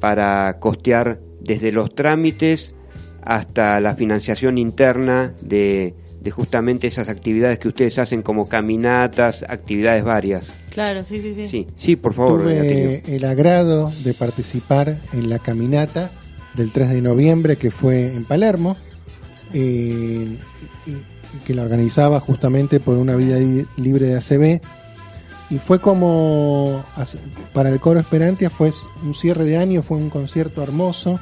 [0.00, 2.74] para costear desde los trámites
[3.22, 10.04] hasta la financiación interna de, de justamente esas actividades que ustedes hacen como caminatas, actividades
[10.04, 10.50] varias.
[10.70, 11.48] Claro, sí, sí, sí.
[11.48, 12.40] Sí, sí, por favor.
[12.42, 16.10] Tuve el agrado de participar en la caminata
[16.54, 18.76] del 3 de noviembre que fue en Palermo.
[19.52, 20.36] Eh,
[21.46, 24.60] que la organizaba justamente por una vida li- libre de ACB.
[25.50, 26.82] Y fue como,
[27.52, 28.70] para el coro Esperantia fue
[29.02, 31.20] un cierre de año, fue un concierto hermoso,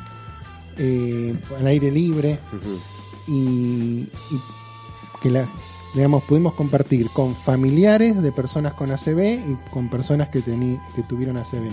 [0.81, 2.39] eh, al aire libre,
[3.29, 4.09] y, y
[5.23, 5.49] que la,
[5.95, 11.03] digamos, pudimos compartir con familiares de personas con ACB y con personas que, teni- que
[11.03, 11.69] tuvieron ACB.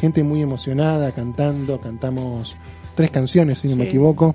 [0.00, 2.54] Gente muy emocionada, cantando, cantamos
[2.94, 4.34] tres canciones, si no me equivoco.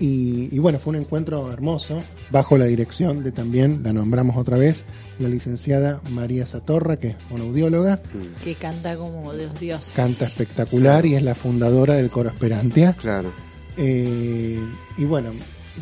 [0.00, 4.56] Y, y bueno, fue un encuentro hermoso, bajo la dirección de también, la nombramos otra
[4.56, 4.84] vez,
[5.18, 8.00] la licenciada María Satorra, que es fonoaudióloga,
[8.42, 9.92] Que canta como Dios Dios.
[9.94, 12.94] canta espectacular y es la fundadora del coro Esperantia.
[12.94, 13.30] Claro.
[13.76, 14.58] Eh,
[14.96, 15.32] y bueno,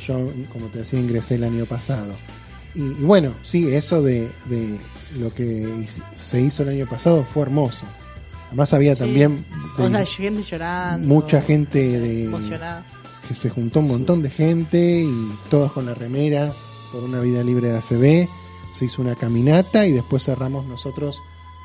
[0.04, 2.16] yo, como te decía, ingresé el año pasado.
[2.74, 4.78] Y, y bueno, sí, eso de, de
[5.18, 7.87] lo que se hizo el año pasado fue hermoso.
[8.48, 9.00] Además había Sí.
[9.00, 9.44] también
[9.76, 11.07] de- O sea, gente llorando.
[11.07, 12.85] mucha gente de, Emocionada.
[13.29, 16.51] Que se juntó un montón de gente y todos con la remera
[16.91, 18.29] por una vida libre de ACB.
[18.75, 21.21] Se hizo una caminata y después cerramos nosotros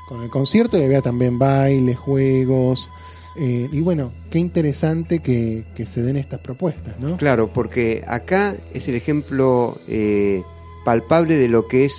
[0.06, 2.90] con el concierto y había también baile, juegos.
[3.36, 7.16] eh, y bueno, qué interesante que, que se den estas propuestas, ¿no?
[7.16, 10.42] Claro, porque acá es el ejemplo eh,
[10.84, 11.94] palpable de lo que es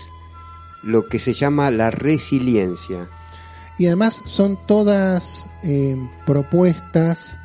[0.84, 3.10] lo que se llama la resiliencia.
[3.80, 7.36] Y además son todas eh, propuestas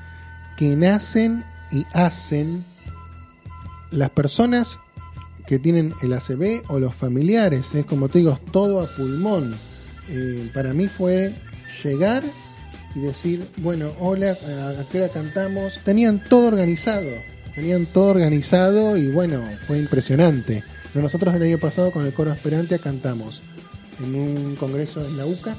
[0.59, 2.65] que nacen y hacen
[3.91, 4.79] las personas
[5.47, 7.75] que tienen el ACB o los familiares.
[7.75, 9.55] Es como te digo, todo a pulmón.
[10.09, 11.35] Eh, para mí fue
[11.83, 12.23] llegar
[12.95, 15.79] y decir, bueno, hola, ¿a qué hora cantamos?
[15.85, 17.11] Tenían todo organizado,
[17.55, 20.63] tenían todo organizado y bueno, fue impresionante.
[20.95, 23.43] Nosotros el año pasado con el coro Esperantia cantamos
[24.03, 25.57] en un congreso en la UCA,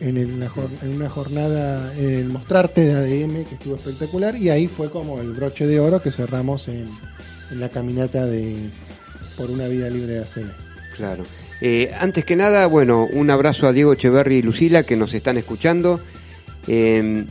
[0.00, 4.36] en, el- una, jor- en una jornada en el Mostrarte de ADM que estuvo espectacular
[4.36, 6.86] y ahí fue como el broche de oro que cerramos en,
[7.50, 8.56] en la caminata de
[9.36, 10.50] por una vida libre de ACB.
[10.96, 11.24] Claro.
[11.60, 15.36] Eh, antes que nada, bueno, un abrazo a Diego Echeverry y Lucila que nos están
[15.38, 16.00] escuchando.
[16.66, 17.24] Eh,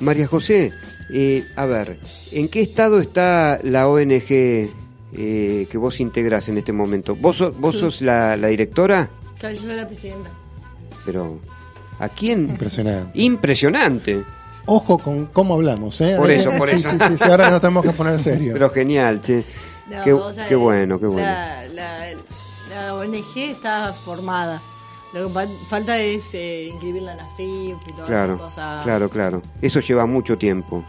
[0.00, 0.72] María José,
[1.12, 1.98] eh, a ver,
[2.32, 7.16] ¿en qué estado está la ONG eh, que vos integrás en este momento?
[7.16, 9.08] ¿Vos, sos- vos sos la, la directora?
[9.38, 10.30] Claro, yo soy la presidenta.
[11.04, 11.38] Pero,
[11.98, 12.48] ¿a quién?
[12.50, 13.10] Impresionante.
[13.20, 14.24] Impresionante.
[14.66, 16.14] Ojo con cómo hablamos, ¿eh?
[16.18, 16.90] Por eso, por sí, eso.
[16.90, 18.52] Sí, sí, sí, ahora nos tenemos que poner serios.
[18.52, 19.44] Pero genial, che.
[19.88, 21.22] No, qué, o sea, qué bueno, qué bueno.
[21.22, 22.06] La, la,
[22.70, 24.60] la ONG está formada.
[25.14, 28.82] Lo que fa- falta es eh, inscribirla en la FIP y todas Claro, esas cosas.
[28.84, 29.42] claro, claro.
[29.62, 30.84] Eso lleva mucho tiempo.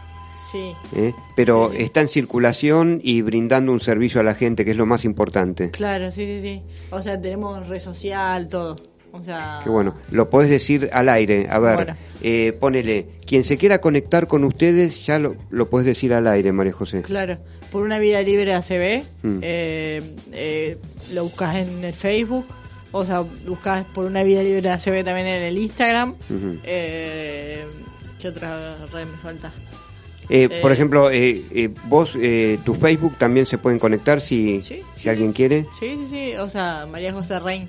[0.50, 1.14] Sí, ¿eh?
[1.36, 1.76] Pero Sí.
[1.82, 5.70] está en circulación y brindando un servicio a la gente, que es lo más importante.
[5.70, 6.62] claro, sí, sí, sí.
[6.90, 8.74] O sea, tenemos red social, todo.
[9.12, 9.94] O sea, Qué bueno.
[10.10, 11.46] Lo podés decir al aire.
[11.50, 11.96] A ver, Bueno.
[12.22, 13.06] eh, ponele.
[13.26, 17.02] Quien se quiera conectar con ustedes, ya lo, lo podés decir al aire, María José.
[17.02, 17.38] Claro,
[17.72, 19.38] por una vida libre ACB, Mm.
[19.42, 20.02] eh,
[20.32, 20.78] eh,
[21.12, 22.46] lo buscas en el Facebook,
[22.92, 26.14] o sea, buscas por una vida libre ACB también en el Instagram.
[26.30, 26.58] Ujú.
[26.64, 27.66] eh,
[28.20, 29.52] ¿Qué otra red me falta?
[30.28, 30.74] Eh, por Eh.
[30.74, 31.10] ejemplo,
[31.86, 32.12] vos,
[32.64, 35.08] tu Facebook también se pueden conectar si, Sí, si sí.
[35.08, 35.66] alguien quiere.
[35.78, 37.68] Sí, sí, sí, o sea, María José Rein.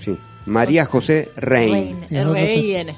[0.00, 0.16] Sí.
[0.46, 1.72] María José Rein.
[1.72, 2.94] Rein, R-E-I-N.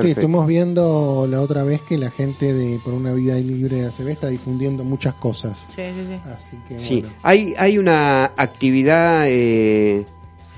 [0.00, 3.86] Sí, estuvimos viendo la otra vez que la gente de Por una vida libre de
[3.88, 5.58] ACB está difundiendo muchas cosas.
[5.66, 6.30] Sí, sí, sí.
[6.32, 7.16] Así que Sí, bueno.
[7.22, 10.04] hay, hay una actividad eh,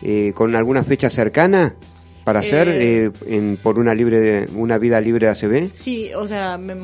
[0.02, 1.74] eh, con alguna fecha cercana
[2.24, 3.06] para hacer Eh.
[3.06, 5.70] eh, en, por una libre de, una vida libre de ACB.
[5.72, 6.74] Sí, o sea, me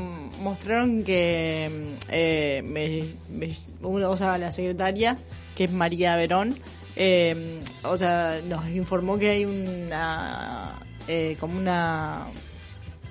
[0.42, 3.04] mostraron que eh, me,
[3.38, 3.54] me-
[3.86, 5.18] una- o sea, la secretaria,
[5.54, 6.56] que es María Verón,
[7.00, 10.74] eh, o sea, nos informó que hay una
[11.06, 12.26] eh, como una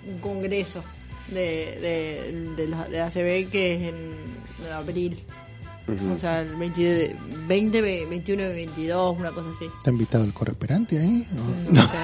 [0.07, 0.83] un congreso
[1.29, 4.15] de, de, de, la- de ACB que es en
[4.73, 5.17] abril.
[6.13, 7.15] O sea, el 20,
[7.47, 9.65] 20, 21 y 22, una cosa así.
[9.77, 11.25] ¿Está invitado el coro esperante ahí?
[11.69, 11.71] ¿O?
[11.73, 11.95] No, sé.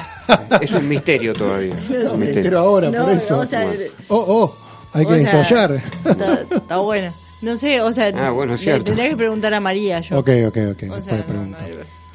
[0.62, 1.76] Es un misterio todavía.
[1.90, 2.60] No Un misterio.
[2.60, 3.40] ahora, No, por eso.
[3.40, 3.70] o sea,
[4.08, 4.58] oh, oh,
[4.94, 5.74] hay que ensayar.
[6.06, 7.14] Está, está bueno.
[7.44, 8.86] No sé, o sea, Ah, bueno, cierto.
[8.86, 10.18] tendría que preguntar a María yo.
[10.20, 10.84] ok, ok, ok.
[10.92, 11.58] O sea, no, no,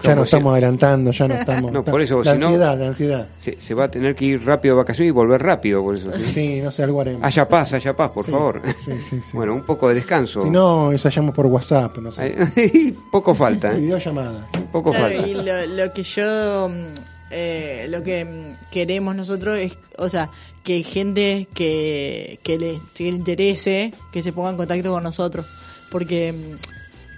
[0.03, 1.73] ya nos estamos adelantando, ya no estamos.
[1.73, 3.29] No, por eso, la si no- ansiedad, la ansiedad.
[3.41, 6.11] Se, se va a tener que ir rápido de vacaciones y volver rápido, por eso.
[6.15, 6.23] ¿sí?
[6.33, 7.23] Sí, no sé, algo haremos.
[7.25, 8.63] Haya paz, haya paz, por Sí, favor.
[8.65, 9.31] sí, sí, sí.
[9.35, 10.41] Bueno, un poco de descanso.
[10.43, 12.95] Si no, ensayamos por WhatsApp, no sé.
[13.11, 13.81] Poco falta, ¿eh?
[13.81, 14.47] Videollamada.
[14.73, 15.27] Poco Claro, falta.
[15.29, 16.95] y lo, lo que yo, mm,
[17.31, 20.31] eh, lo que queremos nosotros es, o sea,
[20.65, 25.47] que gente que, que, le, interese, que se ponga en contacto con nosotros,
[25.91, 26.55] porque mm,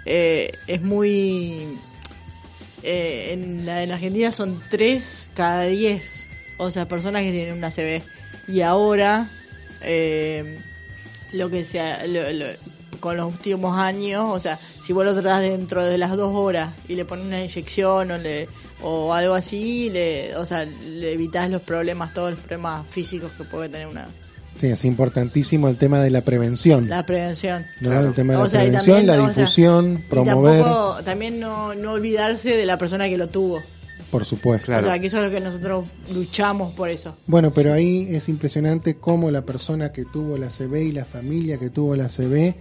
[0.06, 1.62] eh, es muy...
[2.82, 7.70] eh, en, la, en Argentina son 3 cada 10, o sea, personas que tienen una
[7.70, 8.02] CB.
[8.48, 9.28] Y ahora,
[9.82, 10.58] eh,
[11.32, 12.46] lo que sea, lo-
[12.98, 16.70] con los últimos años, o sea, si vos lo tratás dentro de las dos horas
[16.88, 18.48] y le pones una inyección o, le,
[18.82, 23.44] o algo así, le, o sea, le evitas los problemas, todos los problemas físicos que
[23.44, 24.08] puede tener una
[24.58, 26.86] Sí, es importantísimo el tema de la prevención.
[26.86, 27.64] la prevención.
[27.80, 27.98] ¿no?
[27.98, 30.62] El tema de la O sea, y prevención, también, la o sea, difusión, y promover,
[30.64, 33.62] tampoco- también no, no olvidarse de la persona que lo tuvo.
[34.10, 34.66] por supuesto.
[34.66, 34.86] Claro.
[34.88, 37.16] O sea, que eso es lo que nosotros luchamos por eso.
[37.26, 41.56] Bueno, pero ahí es impresionante cómo la persona que tuvo la CB y la familia
[41.58, 42.54] que tuvo la CB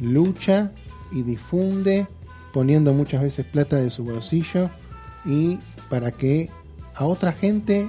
[0.00, 0.72] lucha
[1.12, 2.06] y difunde
[2.52, 4.70] poniendo muchas veces plata de su bolsillo
[5.24, 6.50] y para que
[6.94, 7.88] a otra gente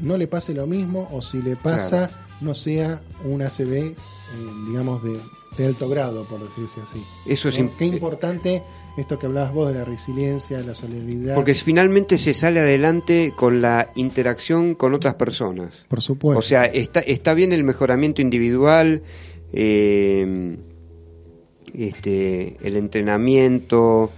[0.00, 2.10] no le pase lo mismo o si le pasa
[2.40, 3.94] no sea una CB eh,
[4.68, 5.18] digamos de,
[5.56, 7.02] de alto grado por decirse así.
[7.26, 7.70] Eso es ¿No?
[7.78, 8.62] Qué importante
[8.96, 11.34] esto que hablabas vos de la resiliencia, de la solidaridad.
[11.34, 15.84] Porque finalmente se sale adelante con la interacción con otras personas.
[15.88, 16.38] por supuesto.
[16.38, 19.02] O sea, está, está bien el mejoramiento individual,
[19.52, 20.56] eh,
[21.76, 24.10] este, el entrenamiento.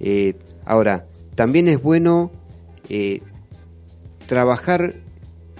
[0.00, 2.30] eh, ahora, también es bueno
[2.88, 3.20] eh,
[4.26, 4.94] trabajar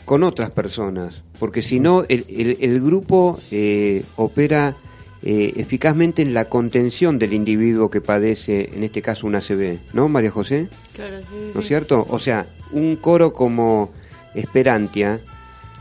[0.04, 4.76] con otras personas, porque si no, el, el- el grupo eh, opera
[5.22, 10.09] eh, eficazmente en la contención del individuo que padece, en este caso, una ACV, ¿no,
[10.09, 10.68] María José?
[10.94, 12.07] Claro, sí, ¿no es cierto?
[12.09, 13.90] O sea, un coro como
[14.34, 15.18] Esperantia,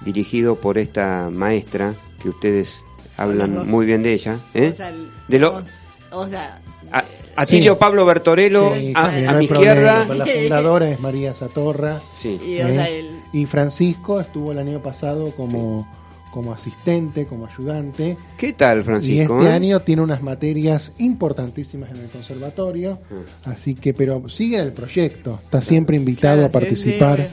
[0.04, 2.78] dirigido por esta maestra, que ustedes
[3.18, 3.68] hablan dos.
[3.68, 4.70] muy bien de ella, ¿eh?
[4.74, 5.58] O sea, el- De lo-
[6.12, 6.62] o, o sea,
[6.92, 7.04] A-
[7.38, 7.78] Atilio Sí.
[7.80, 9.74] Pablo Bertorello, Sí, a, a no mi problema.
[9.74, 10.16] izquierda.
[10.16, 12.00] La fundadora es María Satorra.
[12.18, 12.40] Sí.
[12.46, 12.74] y, o ¿eh?
[12.74, 15.86] sea, el- Y Francisco estuvo el año pasado como,
[16.32, 18.18] como asistente, como ayudante.
[18.38, 19.38] ¿Qué tal, y Francisco?
[19.40, 19.54] este eh?
[19.54, 23.00] año tiene unas materias importantísimas en el conservatorio.
[23.12, 23.52] Ah.
[23.52, 25.40] Así que, pero sigue en el proyecto.
[25.44, 27.30] Está siempre invitado Claro, a sí, sí, participar.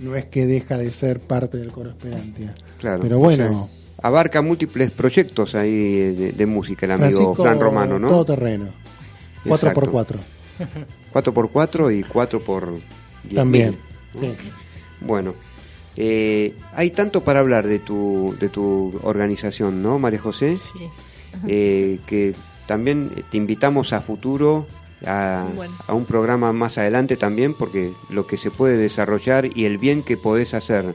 [0.00, 2.54] no es que deja de ser parte del coro Esperantia.
[2.78, 3.00] Claro.
[3.00, 3.68] Pero bueno,
[4.02, 8.08] abarca múltiples proyectos ahí de, de música el amigo Francisco, Fran Romano, ¿no?
[8.08, 8.66] todo terreno.
[9.44, 10.16] 4x4.
[11.12, 12.72] 4x4 y 4 por
[13.24, 13.78] 10 También.
[14.20, 14.34] Sí.
[15.00, 15.34] Bueno,
[15.96, 20.56] eh, hay tanto para hablar de tu, de tu organización, ¿no, María José?
[20.56, 20.90] sí.
[21.46, 22.34] Eh, que
[22.66, 24.66] también te invitamos a futuro
[25.04, 25.74] a, Bueno.
[25.86, 30.02] a un programa más adelante también, porque lo que se puede desarrollar y el bien
[30.02, 30.94] que podés hacer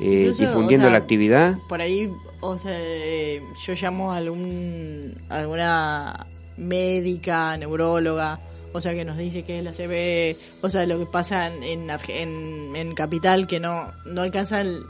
[0.00, 1.58] eh, Incluso, difundiendo o sea, la actividad.
[1.68, 6.26] Por ahí, o sea, eh, yo llamo a algún, alguna
[6.56, 8.40] médica, neuróloga,
[8.72, 11.62] o sea, que nos dice que es la CB, o sea, lo que pasa en,
[11.90, 14.80] en, en- Capital, que no, no alcanzan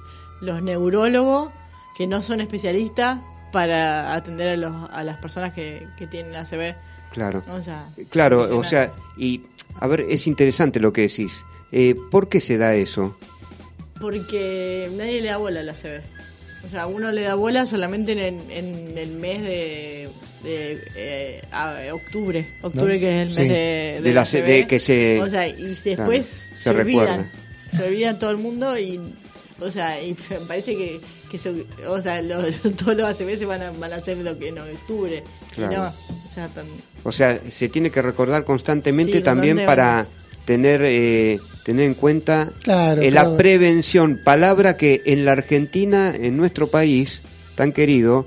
[0.40, 1.50] los neurólogos,
[1.96, 3.20] que no son especialistas
[3.52, 6.74] para atender a, los, a las personas que, que tienen ACV.
[7.12, 7.42] Claro.
[7.50, 9.42] O sea, Claro, es o sea, y
[9.80, 11.44] a ver, es interesante lo que decís.
[11.72, 13.16] Eh, ¿Por qué se da eso?
[14.00, 16.00] Porque nadie le da bola a la CB.
[16.64, 20.08] O sea, uno le da bola solamente en, en el mes de,
[20.42, 22.48] de, eh, a- octubre.
[22.62, 23.00] Octubre ¿No?
[23.00, 23.48] que es el mes Sí.
[23.48, 24.42] de, De la CB.
[24.62, 26.26] CB que se- O sea, y Claro, después
[26.56, 27.30] se se, olvidan.
[27.74, 29.00] Se olvidan todo el mundo y...
[29.60, 32.42] O sea, y me parece que, que se- o sea, lo-
[32.76, 35.22] todos los ACB se van a, van a hacer lo que en octubre.
[35.54, 35.72] Claro.
[35.72, 35.86] Y no,
[36.26, 36.66] o sea, tan,
[37.04, 40.06] O sea, se tiene que recordar constantemente Sí, también para
[40.44, 41.38] tener eh,
[41.68, 47.20] tener en cuenta Claro, eh, la prevención, palabra que en la Argentina, en nuestro país
[47.56, 48.24] tan querido,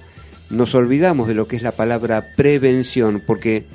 [0.51, 3.65] nos olvidamos de lo que es la palabra prevención, porque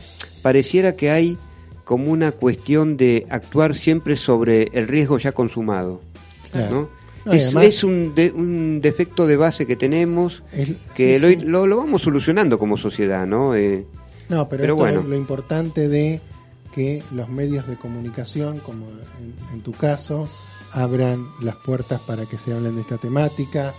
[0.40, 1.36] pareciera que hay
[1.82, 6.00] como una cuestión de actuar siempre sobre el riesgo ya consumado,
[6.52, 6.88] Claro.
[7.24, 7.32] ¿no?
[7.32, 10.44] Es, además- es un, de- un defecto de base que tenemos
[10.94, 11.36] que sí, lo, sí.
[11.44, 13.56] lo- lo vamos solucionando como sociedad, ¿no?
[13.56, 13.84] Eh,
[14.28, 15.00] No, pero, Pero esto bueno.
[15.00, 16.20] es lo importante de
[16.76, 20.28] que los medios de comunicación, como en, en tu caso,
[20.72, 23.74] abran las puertas para que se hablen de esta temática,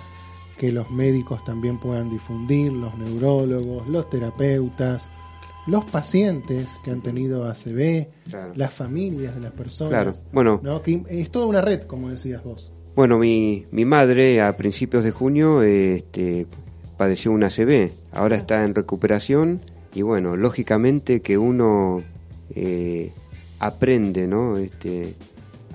[0.58, 5.08] que los médicos también puedan difundir, los neurólogos, los terapeutas,
[5.68, 8.54] los pacientes que han tenido ACV, Claro.
[8.56, 9.92] las familias de las personas.
[9.92, 10.14] Claro.
[10.34, 10.60] Bueno.
[10.64, 10.82] ¿no?
[10.82, 12.72] Que es toda una red, como decías vos.
[12.96, 16.48] Bueno, mi, mi madre a principios de junio este,
[16.98, 19.62] padeció una ACV, ahora está en recuperación
[19.94, 22.02] y bueno, lógicamente que uno
[22.56, 23.12] eh,
[23.60, 24.58] aprende, ¿no?
[24.58, 25.14] Este,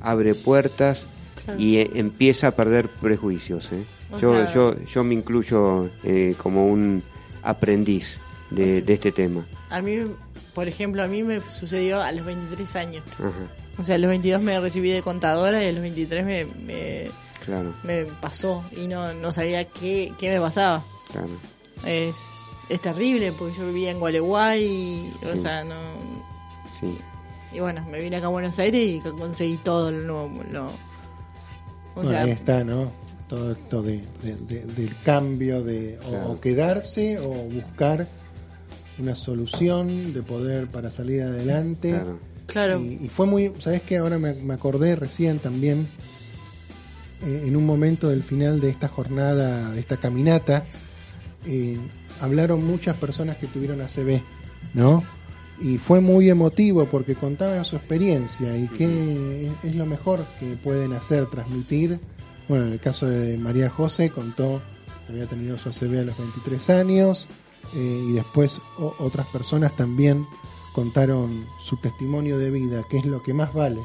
[0.00, 1.06] abre puertas
[1.44, 1.60] Claro.
[1.60, 3.72] y eh, empieza a perder prejuicios.
[3.72, 3.84] ¿eh?
[4.20, 7.02] Yo, sea- yo, yo me incluyo eh, como un
[7.42, 8.18] aprendiz
[8.50, 9.44] de, de este tema.
[9.70, 9.98] A mí,
[10.54, 13.02] por ejemplo, a mí me sucedió a los 23 años.
[13.18, 13.32] Ajá,
[13.78, 17.04] O sea, a los 22 me recibí de contadora y a los 23 me, me,
[17.44, 20.84] claro, me pasó y no, no sabía qué, qué me pasaba.
[21.10, 21.30] claro.
[21.84, 22.14] Es,
[22.68, 25.40] es terrible porque yo vivía en Gualeguay y, o Sí.
[25.40, 25.74] sea, no...
[26.82, 26.98] Sí.
[27.54, 30.42] Y bueno, me vine acá a Buenos Aires y conseguí todo lo nuevo.
[30.52, 30.70] Lo, o
[31.94, 32.92] Bueno, sea, ahí está, ¿no?
[33.28, 36.30] Todo esto de, de- de- del cambio de o- Claro.
[36.32, 38.06] o, quedarse o buscar
[38.98, 41.90] una solución de poder para salir adelante.
[41.92, 42.18] Claro.
[42.46, 42.80] Claro.
[42.80, 43.98] Y, y fue muy, ¿sabes qué?
[43.98, 45.88] Ahora me, me acordé recién también,
[47.24, 50.66] eh, en un momento del final de esta jornada, de esta caminata,
[51.46, 51.78] eh,
[52.20, 54.22] hablaron muchas personas que tuvieron ACV,
[54.74, 55.04] ¿no?
[55.62, 60.56] Y fue muy emotivo porque contaban su experiencia y qué es, es lo mejor que
[60.56, 62.00] pueden hacer, transmitir.
[62.48, 64.60] Bueno, en el caso de María José contó
[65.06, 67.28] que había tenido su ACV a los 23 años
[67.76, 70.26] eh, y después o- otras personas también
[70.74, 73.80] contaron su testimonio de vida, que es lo que más vale,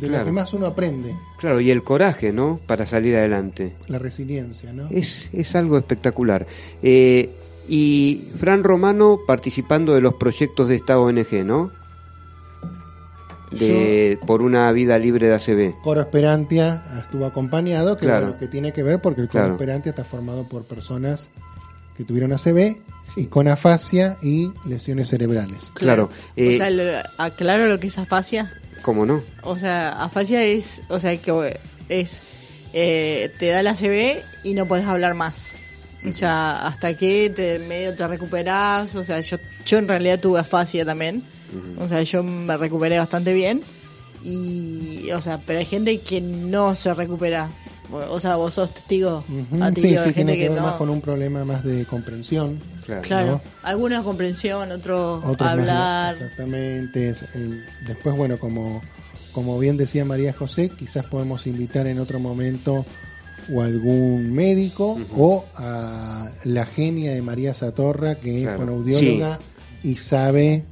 [0.00, 0.24] de Claro.
[0.24, 2.58] lo que más uno aprende, Claro, y el coraje, ¿no?
[2.66, 3.74] Para salir adelante.
[3.88, 4.88] la resiliencia, ¿no?
[4.90, 6.46] Es, es algo espectacular.
[6.82, 7.30] Eh,
[7.72, 11.70] y Fran Romano participando de los proyectos de esta ONG, ¿no?
[13.50, 15.80] De, por una vida libre de ACB.
[15.82, 18.38] Coro Esperantia estuvo acompañado, que, Claro.
[18.38, 19.54] que tiene que ver porque el Coro Claro.
[19.54, 21.30] Esperantia está formado por personas
[21.96, 22.76] que tuvieron ACV
[23.16, 25.70] y con afasia y lesiones cerebrales.
[25.74, 26.10] Claro.
[26.36, 26.82] eh, o sea, lo-
[27.18, 28.52] aclaro lo que es afasia.
[28.82, 29.22] ¿Cómo no?
[29.42, 32.20] O sea, afasia es, o sea, que es,
[32.72, 35.52] eh, te da la CB y no puedes hablar más.
[36.04, 39.36] O sea, hasta que te, medio te recuperas, o sea, yo,
[39.66, 41.22] yo en realidad tuve afasia también.
[41.78, 43.60] O sea, yo me recuperé bastante bien.
[44.24, 47.48] Y, o sea, pero hay gente que no se recupera.
[47.92, 49.24] O sea, vos sos testigo
[49.74, 50.66] ti, sí, sí, gente tiene que, que ver no.
[50.66, 52.60] más con un problema más de comprensión.
[52.86, 53.02] Claro.
[53.02, 53.40] Claro, ¿no?
[53.64, 56.14] algunos comprensión, otros Otros más de- hablar.
[56.14, 57.14] exactamente.
[57.86, 58.80] después, bueno, como,
[59.32, 62.86] como bien decía María José, quizás podemos invitar en otro momento
[63.52, 68.52] o algún médico o a la genia de María Satorra, que Claro.
[68.52, 69.38] es fonoaudióloga
[69.82, 70.64] y sabe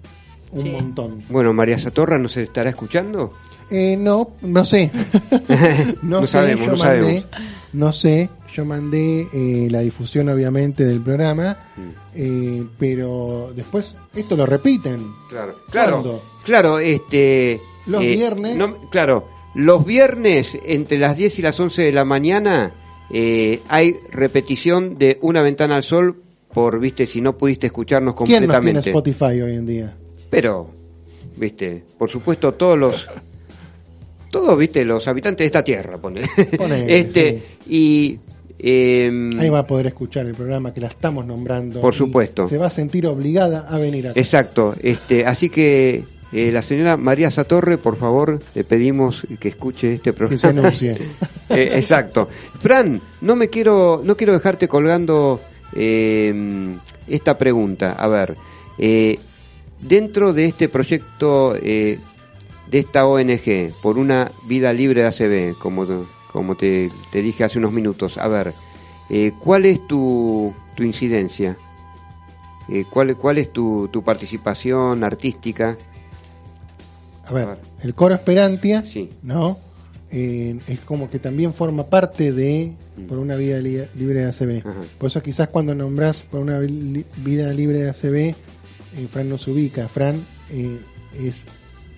[0.53, 0.69] un Sí.
[0.71, 1.25] montón.
[1.29, 3.33] Bueno, María Satorra nos estará escuchando.
[3.71, 4.91] Eh, no, no sé.
[6.03, 7.27] no, No sé, sabemos, yo no mandé, sabemos.
[7.75, 11.81] no sé, yo mandé eh, la difusión obviamente del programa, Mm.
[12.15, 15.07] eh, pero después esto lo repiten.
[15.29, 16.23] Claro, claro, ¿Cuándo?
[16.45, 17.61] claro, este...
[17.87, 18.57] Los viernes.
[18.57, 22.73] no, claro, los viernes entre las 10 y las 11 de la mañana
[23.11, 26.23] eh, hay repetición de Una Ventana al Sol
[26.53, 28.91] por, viste, si no pudiste escucharnos ¿Quién no tiene completamente.
[28.91, 29.97] Spotify hoy en día?
[30.31, 30.71] Pero,
[31.37, 33.07] viste, por supuesto todos los...
[34.31, 36.21] Todos, viste, los habitantes de esta tierra, pone.
[36.87, 38.19] Este, y...
[38.59, 41.81] em, Ahí va a poder escuchar el programa que la estamos nombrando.
[41.81, 42.47] Por supuesto.
[42.47, 44.21] Se va a sentir obligada a venir acá.
[44.21, 49.95] Exacto, este, así que eh, la señora María Satorre, por favor, le pedimos que escuche
[49.95, 50.77] este Que se programa.
[51.51, 52.29] Eh, exacto.
[52.61, 55.41] Fran, no me quiero, no quiero dejarte colgando
[55.73, 56.77] eh,
[57.07, 57.93] esta pregunta.
[57.93, 58.37] A ver,
[58.79, 59.19] eh,
[59.81, 61.99] dentro de este proyecto eh,
[62.67, 65.87] de esta ONG por una vida libre de ACB, como,
[66.33, 68.53] como te, te dije hace unos minutos, a ver,
[69.11, 71.57] eh, ¿cuál es tu, tu incidencia?
[72.91, 75.79] ¿cuál, ¿Cuál es tu, tu participación artística?
[77.29, 79.11] A ver, el coro Esperantia, Sí.
[79.23, 79.59] ¿no?
[80.11, 82.73] Eh, es como que también forma parte de
[83.09, 84.61] por una vida li- libre de ACB.
[84.67, 84.81] Ajá.
[84.99, 88.35] Por eso quizás cuando nombrás por una li- vida libre de ACB, eh,
[89.11, 89.87] Fran nos ubica.
[89.87, 90.79] Fran eh,
[91.21, 91.45] es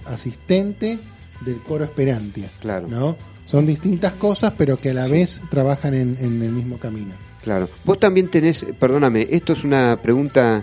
[0.07, 0.99] asistente
[1.45, 2.51] del coro Esperantia.
[2.61, 2.89] Claro.
[2.89, 3.17] ¿no?
[3.47, 7.15] Son distintas cosas, pero que a la vez trabajan en, en el mismo camino.
[7.43, 7.69] Claro.
[7.85, 10.63] Vos también tenés, perdóname, esto es una pregunta,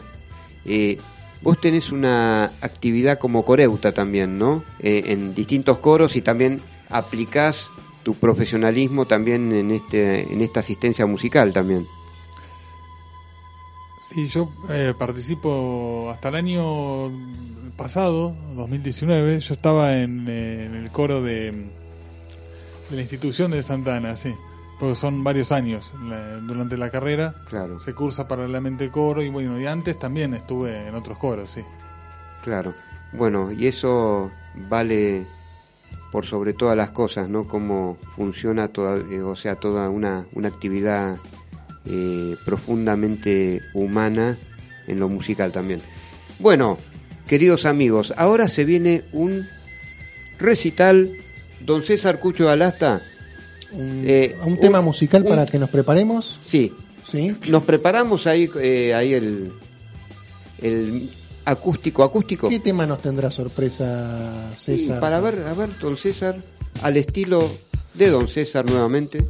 [0.66, 0.98] eh,
[1.42, 4.64] vos tenés una actividad como coreuta también, ¿no?
[4.80, 7.70] Eh, en distintos coros y también aplicás
[8.04, 11.86] tu profesionalismo también en este en esta asistencia musical también.
[14.02, 17.12] Sí, yo eh, participo hasta el año
[17.76, 21.52] pasado, 2019, yo estaba en, eh, en el coro de,
[22.90, 24.34] de la institución de Santana, sí,
[24.80, 27.34] porque son varios años la- durante la carrera.
[27.50, 27.80] Claro.
[27.80, 31.62] Se cursa paralelamente coro y bueno, y antes también estuve en otros coros, sí.
[32.44, 32.74] Claro.
[33.14, 34.32] Bueno, y eso
[34.70, 35.26] vale
[36.12, 37.46] por sobre todas las cosas, ¿no?
[37.48, 41.18] Cómo funciona toda, eh, o sea, toda una, una actividad
[41.86, 44.38] eh, profundamente humana
[44.88, 45.82] en lo musical también.
[46.40, 46.78] Bueno,
[47.28, 49.46] queridos amigos, ahora se viene un
[50.40, 51.12] recital.
[51.62, 53.02] Don César Cucho de Alasta,
[53.72, 56.40] Un, Eh, un un- tema musical un- para que nos preparemos.
[56.46, 56.74] sí,
[57.10, 57.36] ¿sí?
[57.50, 59.52] nos preparamos ahí, eh, ahí el,
[60.62, 61.10] el
[61.46, 62.50] acústico, acústico.
[62.50, 65.00] ¿Qué tema nos tendrá sorpresa Sí, César?
[65.00, 66.38] para ver, a ver, don César,
[66.82, 67.50] al estilo
[67.94, 69.28] de don César nuevamente.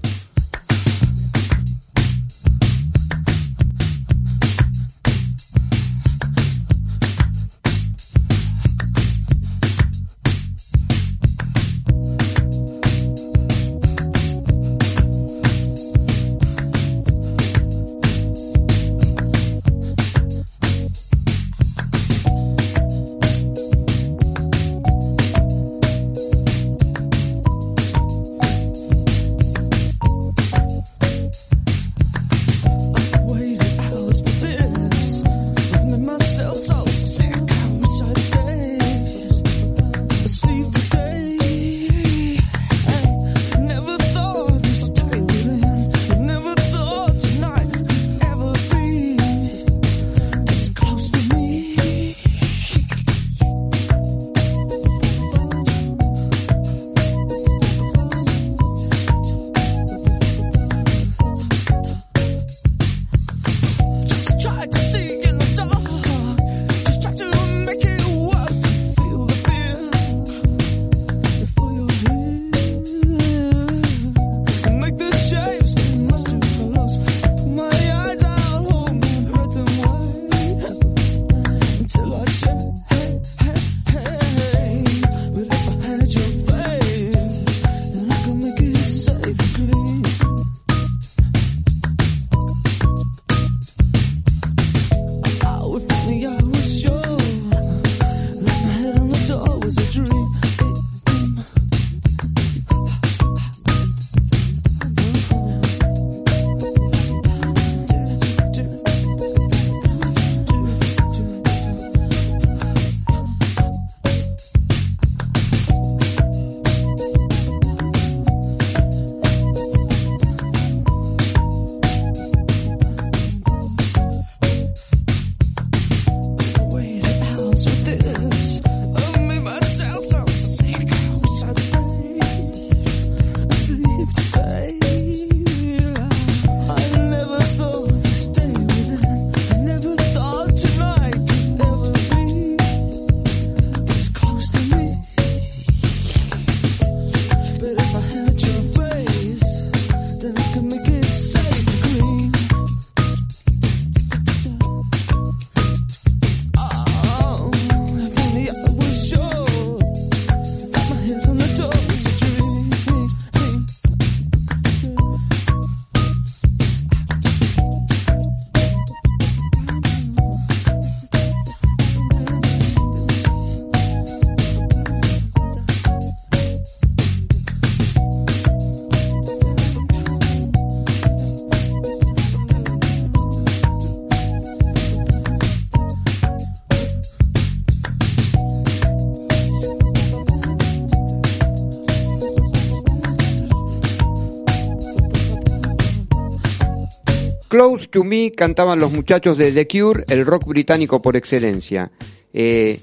[197.57, 201.89] Close to Me cantaban los muchachos de The Cure, el rock británico por excelencia.
[202.31, 202.79] Eh,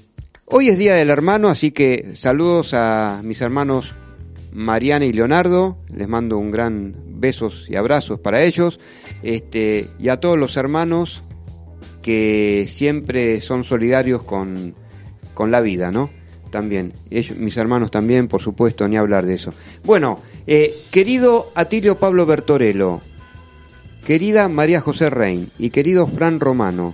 [0.47, 3.95] hoy es Día del Hermano, así que saludos a mis hermanos
[4.51, 5.77] Mariana y Leonardo.
[5.95, 8.81] Les mando un gran besos y abrazos para ellos.
[9.23, 11.23] Este, y a todos los hermanos
[12.01, 14.75] que siempre son solidarios con,
[15.33, 16.09] con la vida, ¿no?
[16.51, 19.53] También, ellos, mis hermanos también, por supuesto, ni hablar de eso.
[19.85, 22.99] Bueno, eh, querido Atilio Pablo Bertorello,
[24.05, 26.93] querida María José Rein y querido Fran Romano,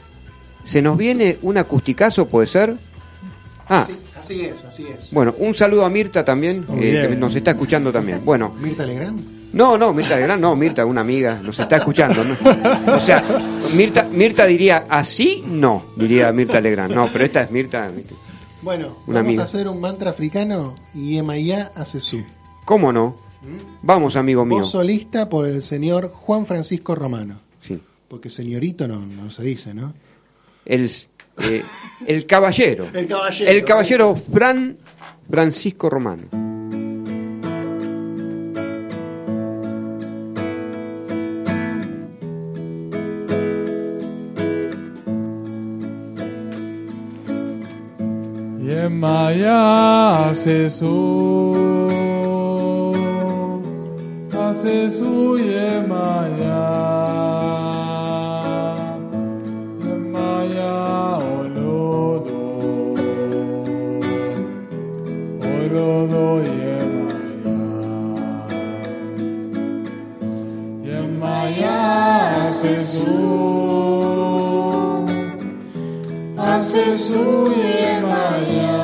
[0.64, 2.76] ¿se nos viene un acusticazo, puede ser?
[3.70, 5.12] Ah, Así, así es, así es.
[5.12, 8.22] bueno, un saludo a Mirta también, eh, que nos está escuchando también.
[8.26, 9.22] Bueno, Mirta Legrand.
[9.54, 12.24] no, no, Mirta Legrand, no, Mirta, una amiga, nos está escuchando.
[12.24, 12.36] ¿no?
[12.96, 13.24] O sea,
[13.76, 16.94] Mirta, Mirta diría, así no, diría Mirta Legrand.
[16.94, 17.90] No, pero esta es Mirta.
[18.62, 19.42] Bueno, Una vamos amiga.
[19.44, 22.22] a hacer un mantra africano y Emaya hace su.
[22.66, 23.18] ¿Cómo no?
[23.82, 24.60] Vamos, amigo mío.
[24.60, 27.40] Voz solista por el señor Juan Francisco Romano.
[27.60, 27.80] Sí.
[28.08, 29.94] Porque señorito no, no se dice, ¿no?
[30.66, 30.92] El,
[31.44, 31.64] eh,
[32.06, 32.88] el caballero.
[32.94, 33.52] El caballero.
[33.52, 34.78] El caballero Fran
[35.30, 36.24] Francisco Romano.
[48.62, 50.70] Yemaya hace
[54.54, 56.64] su hace su Yemaya
[59.80, 62.42] Yemaya olodo
[65.42, 67.60] olodo Yemaya
[70.84, 71.78] Yemaya
[72.44, 73.18] hace su
[76.38, 78.80] hace su Yemaya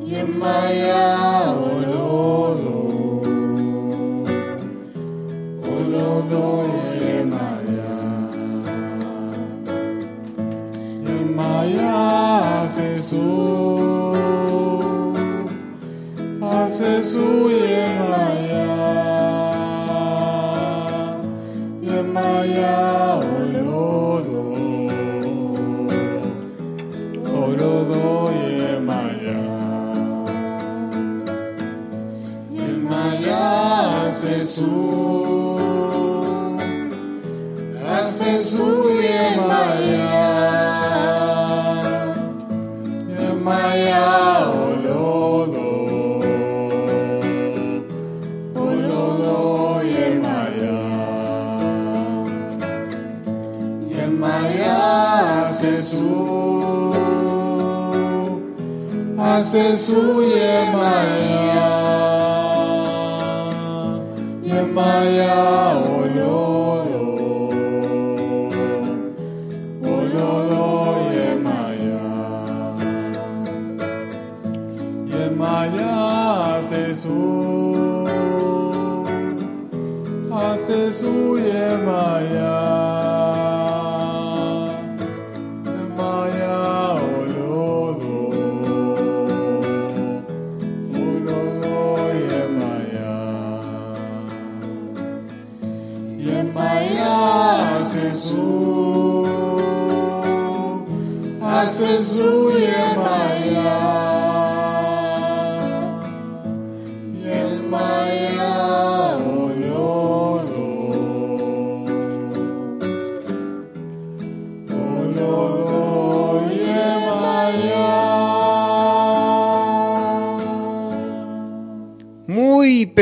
[0.00, 1.11] Yemaya olodo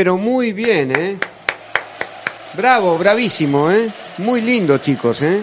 [0.00, 1.18] pero muy bien, ¿eh?
[2.56, 3.86] Bravo, bravísimo, ¿eh?
[4.16, 5.42] Muy lindo, chicos, ¿eh?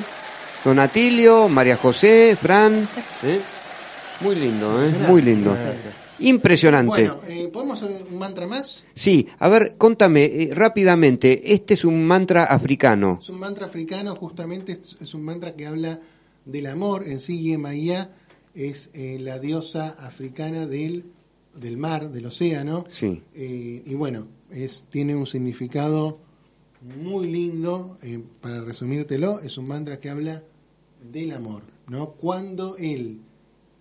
[0.66, 2.74] Don Atilio, María José, Fran,
[3.22, 3.40] ¿eh?
[4.20, 4.92] Muy lindo, ¿eh?
[5.08, 5.56] Muy lindo.
[6.18, 7.08] Impresionante.
[7.08, 8.84] Bueno, eh, ¿podemos hacer un mantra más?
[8.96, 13.20] Sí, a ver, contame eh, rápidamente, este es un mantra africano.
[13.22, 16.00] Es un mantra africano, justamente es, un mantra que habla
[16.46, 17.04] del amor.
[17.08, 18.10] En sí, Yemaya
[18.56, 21.06] es eh, la diosa africana del,
[21.60, 22.86] del mar, del océano.
[22.90, 23.22] Sí.
[23.34, 26.20] Eh, y bueno, es, tiene un significado
[27.02, 27.98] muy lindo.
[28.02, 30.44] eh, para resumírtelo, es un mantra que habla
[31.12, 31.64] del amor.
[31.88, 32.12] ¿no?
[32.12, 33.22] Cuando el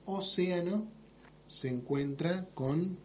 [0.05, 0.87] océano
[1.49, 2.97] se encuentra con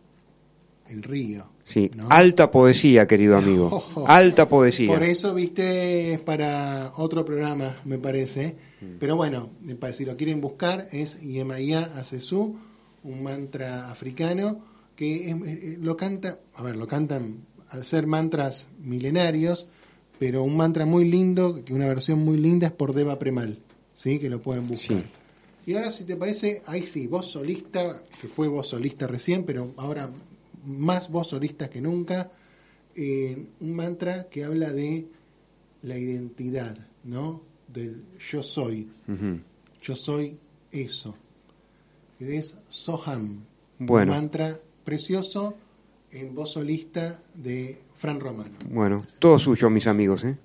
[0.87, 1.45] el río.
[1.63, 2.07] Sí, ¿no?
[2.09, 3.83] alta poesía, querido amigo.
[4.07, 4.91] Alta poesía.
[4.91, 8.55] Por eso, viste, es para otro programa, me parece.
[8.99, 9.51] Pero bueno,
[9.93, 12.57] si lo quieren buscar, es Yemaya Asesu,
[13.03, 14.63] un mantra africano
[14.95, 19.67] que es- eh, lo canta, a ver, lo cantan al ser mantras milenarios,
[20.19, 23.57] pero un mantra muy lindo, que una versión muy linda es por Deva Premal,
[23.93, 24.19] ¿sí?
[24.19, 24.97] Que lo pueden buscar.
[24.97, 25.03] Sí.
[25.71, 29.73] Y ahora, si te parece, ahí sí, voz solista, que fue voz solista recién, pero
[29.77, 30.09] ahora
[30.65, 32.31] más voz solista que nunca,
[32.95, 35.07] eh, un mantra que habla de
[35.83, 37.41] la identidad, ¿no?
[37.67, 38.87] Del yo soy,
[39.81, 40.37] yo soy
[40.71, 41.15] eso.
[42.21, 43.45] Que es Soham.
[43.79, 44.11] Bueno.
[44.11, 45.55] Un mantra precioso
[46.11, 48.59] en voz solista de Fran Romano.
[48.69, 50.37] Bueno, todo suyo, mis amigos, ¿eh?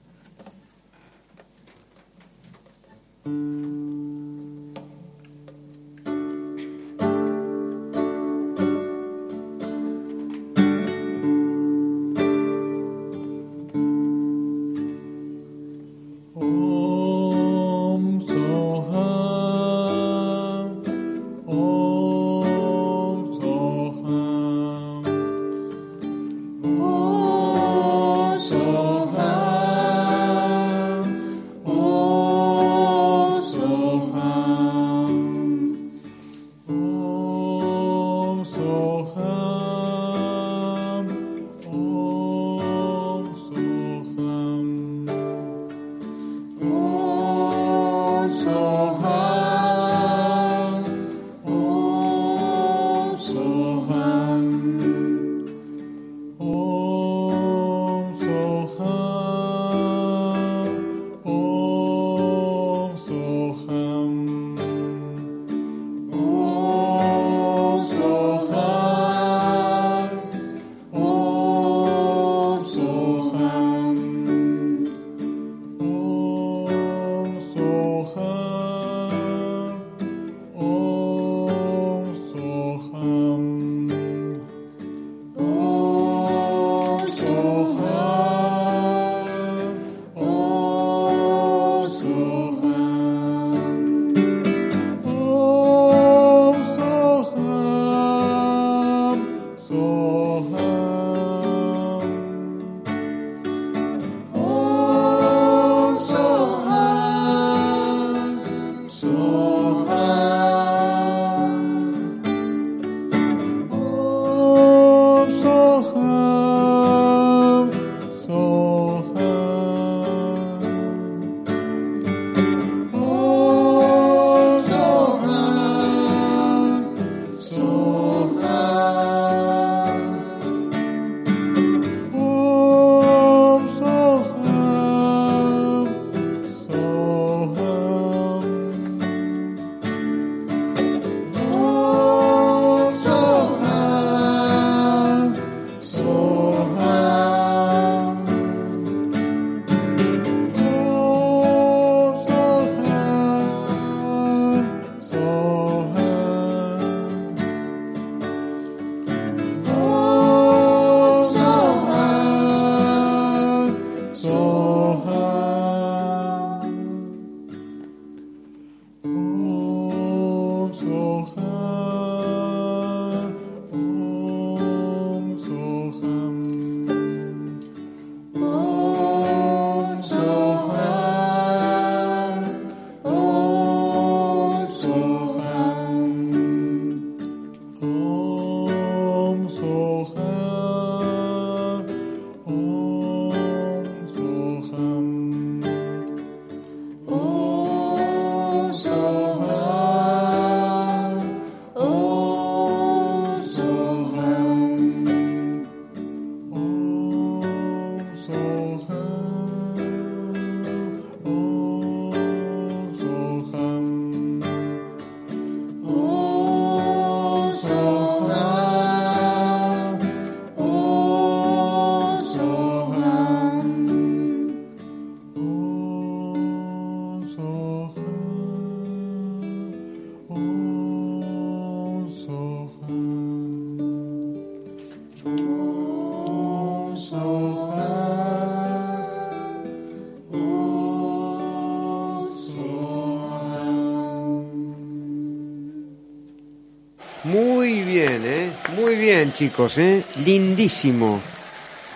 [247.26, 248.50] Muy bien, ¿eh?
[248.80, 250.02] Muy bien, chicos, ¿eh?
[250.24, 251.20] Lindísimo.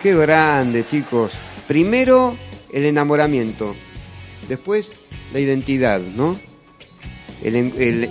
[0.01, 1.31] Qué grande, chicos.
[1.67, 2.35] Primero,
[2.73, 3.73] el enamoramiento.
[4.49, 4.89] Después,
[5.33, 6.35] la identidad, ¿no?
[7.43, 7.55] El,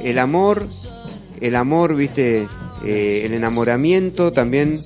[0.04, 0.66] el amor,
[1.40, 2.48] el amor, viste,
[2.82, 4.80] Eh, el enamoramiento también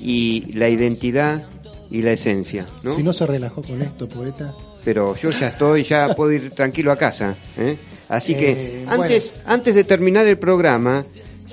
[0.00, 1.42] y la identidad
[1.90, 2.94] y la esencia, ¿no?
[2.94, 4.54] Si no se relajó con esto, poeta.
[4.84, 7.34] pero yo ya estoy, ya puedo ir tranquilo a casa.
[7.58, 7.76] ¿eh?
[8.08, 11.04] Así que Eh, antes, antes de terminar el programa,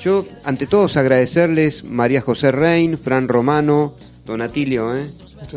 [0.02, 3.94] yo ante todos agradecerles María José Rein, Fran Romano,
[4.26, 5.08] Don Atilio, ¿eh?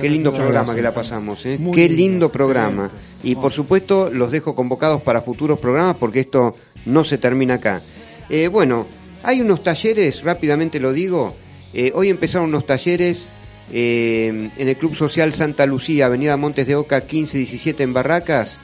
[0.01, 1.59] qué lindo programa que la pasamos, ¿eh?
[1.73, 2.91] Qué lindo, programa.
[3.23, 7.81] Y por supuesto los dejo convocados para futuros programas porque esto no se termina acá.
[8.29, 8.87] Eh, bueno,
[9.23, 11.37] hay unos talleres, rápidamente lo digo,
[11.75, 13.27] eh, hoy empezaron unos talleres
[13.73, 18.59] eh, en el Club Social Santa Lucía, Avenida Montes de Oca 1517 en Barracas,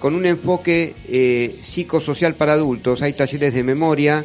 [0.00, 0.94] con un enfoque
[1.52, 3.02] psicosocial para adultos.
[3.02, 4.24] Hay talleres de memoria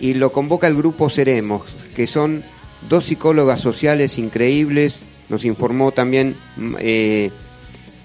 [0.00, 1.62] y lo convoca el grupo Seremos,
[1.94, 2.42] que son
[2.88, 5.00] dos psicólogas sociales increíbles.
[5.28, 7.30] Nos informó también mm, eh,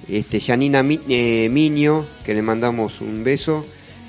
[0.09, 3.65] este, Janina Mi- eh, Miño, que le mandamos un beso,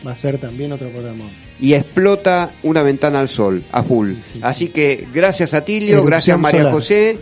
[0.05, 1.29] va a ser también otro programón.
[1.59, 4.13] y explota una ventana al sol, a full.
[4.41, 6.73] Así que gracias a Tilio, Erupción gracias María solar.
[6.73, 7.17] José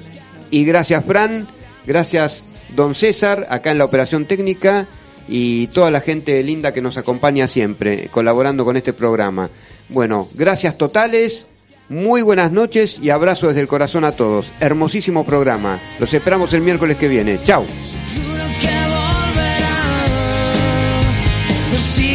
[0.49, 1.47] y gracias Fran,
[1.86, 2.43] gracias
[2.75, 4.88] Don César acá en la operación técnica
[5.27, 9.49] y toda la gente linda que nos acompaña siempre colaborando con este programa.
[9.89, 11.47] Bueno, gracias totales,
[11.89, 14.47] muy buenas noches y abrazo desde el corazón a todos.
[14.59, 15.77] Hermosísimo programa.
[15.99, 17.39] Los esperamos el miércoles que viene.
[17.43, 17.65] Chao.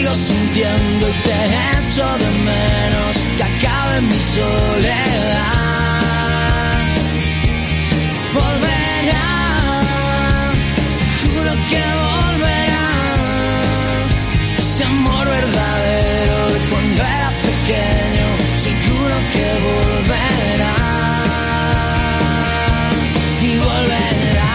[0.07, 1.35] Sigo sintiendo y te
[1.87, 3.17] echo de menos.
[3.37, 5.57] Que acabe mi soledad.
[8.35, 9.29] Volverá.
[11.21, 12.89] Juro que volverá.
[14.59, 18.27] Ese amor verdadero de cuando era pequeño.
[18.57, 20.75] Seguro que volverá.
[23.43, 24.53] Y volverá.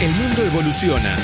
[0.00, 1.16] El mundo evoluciona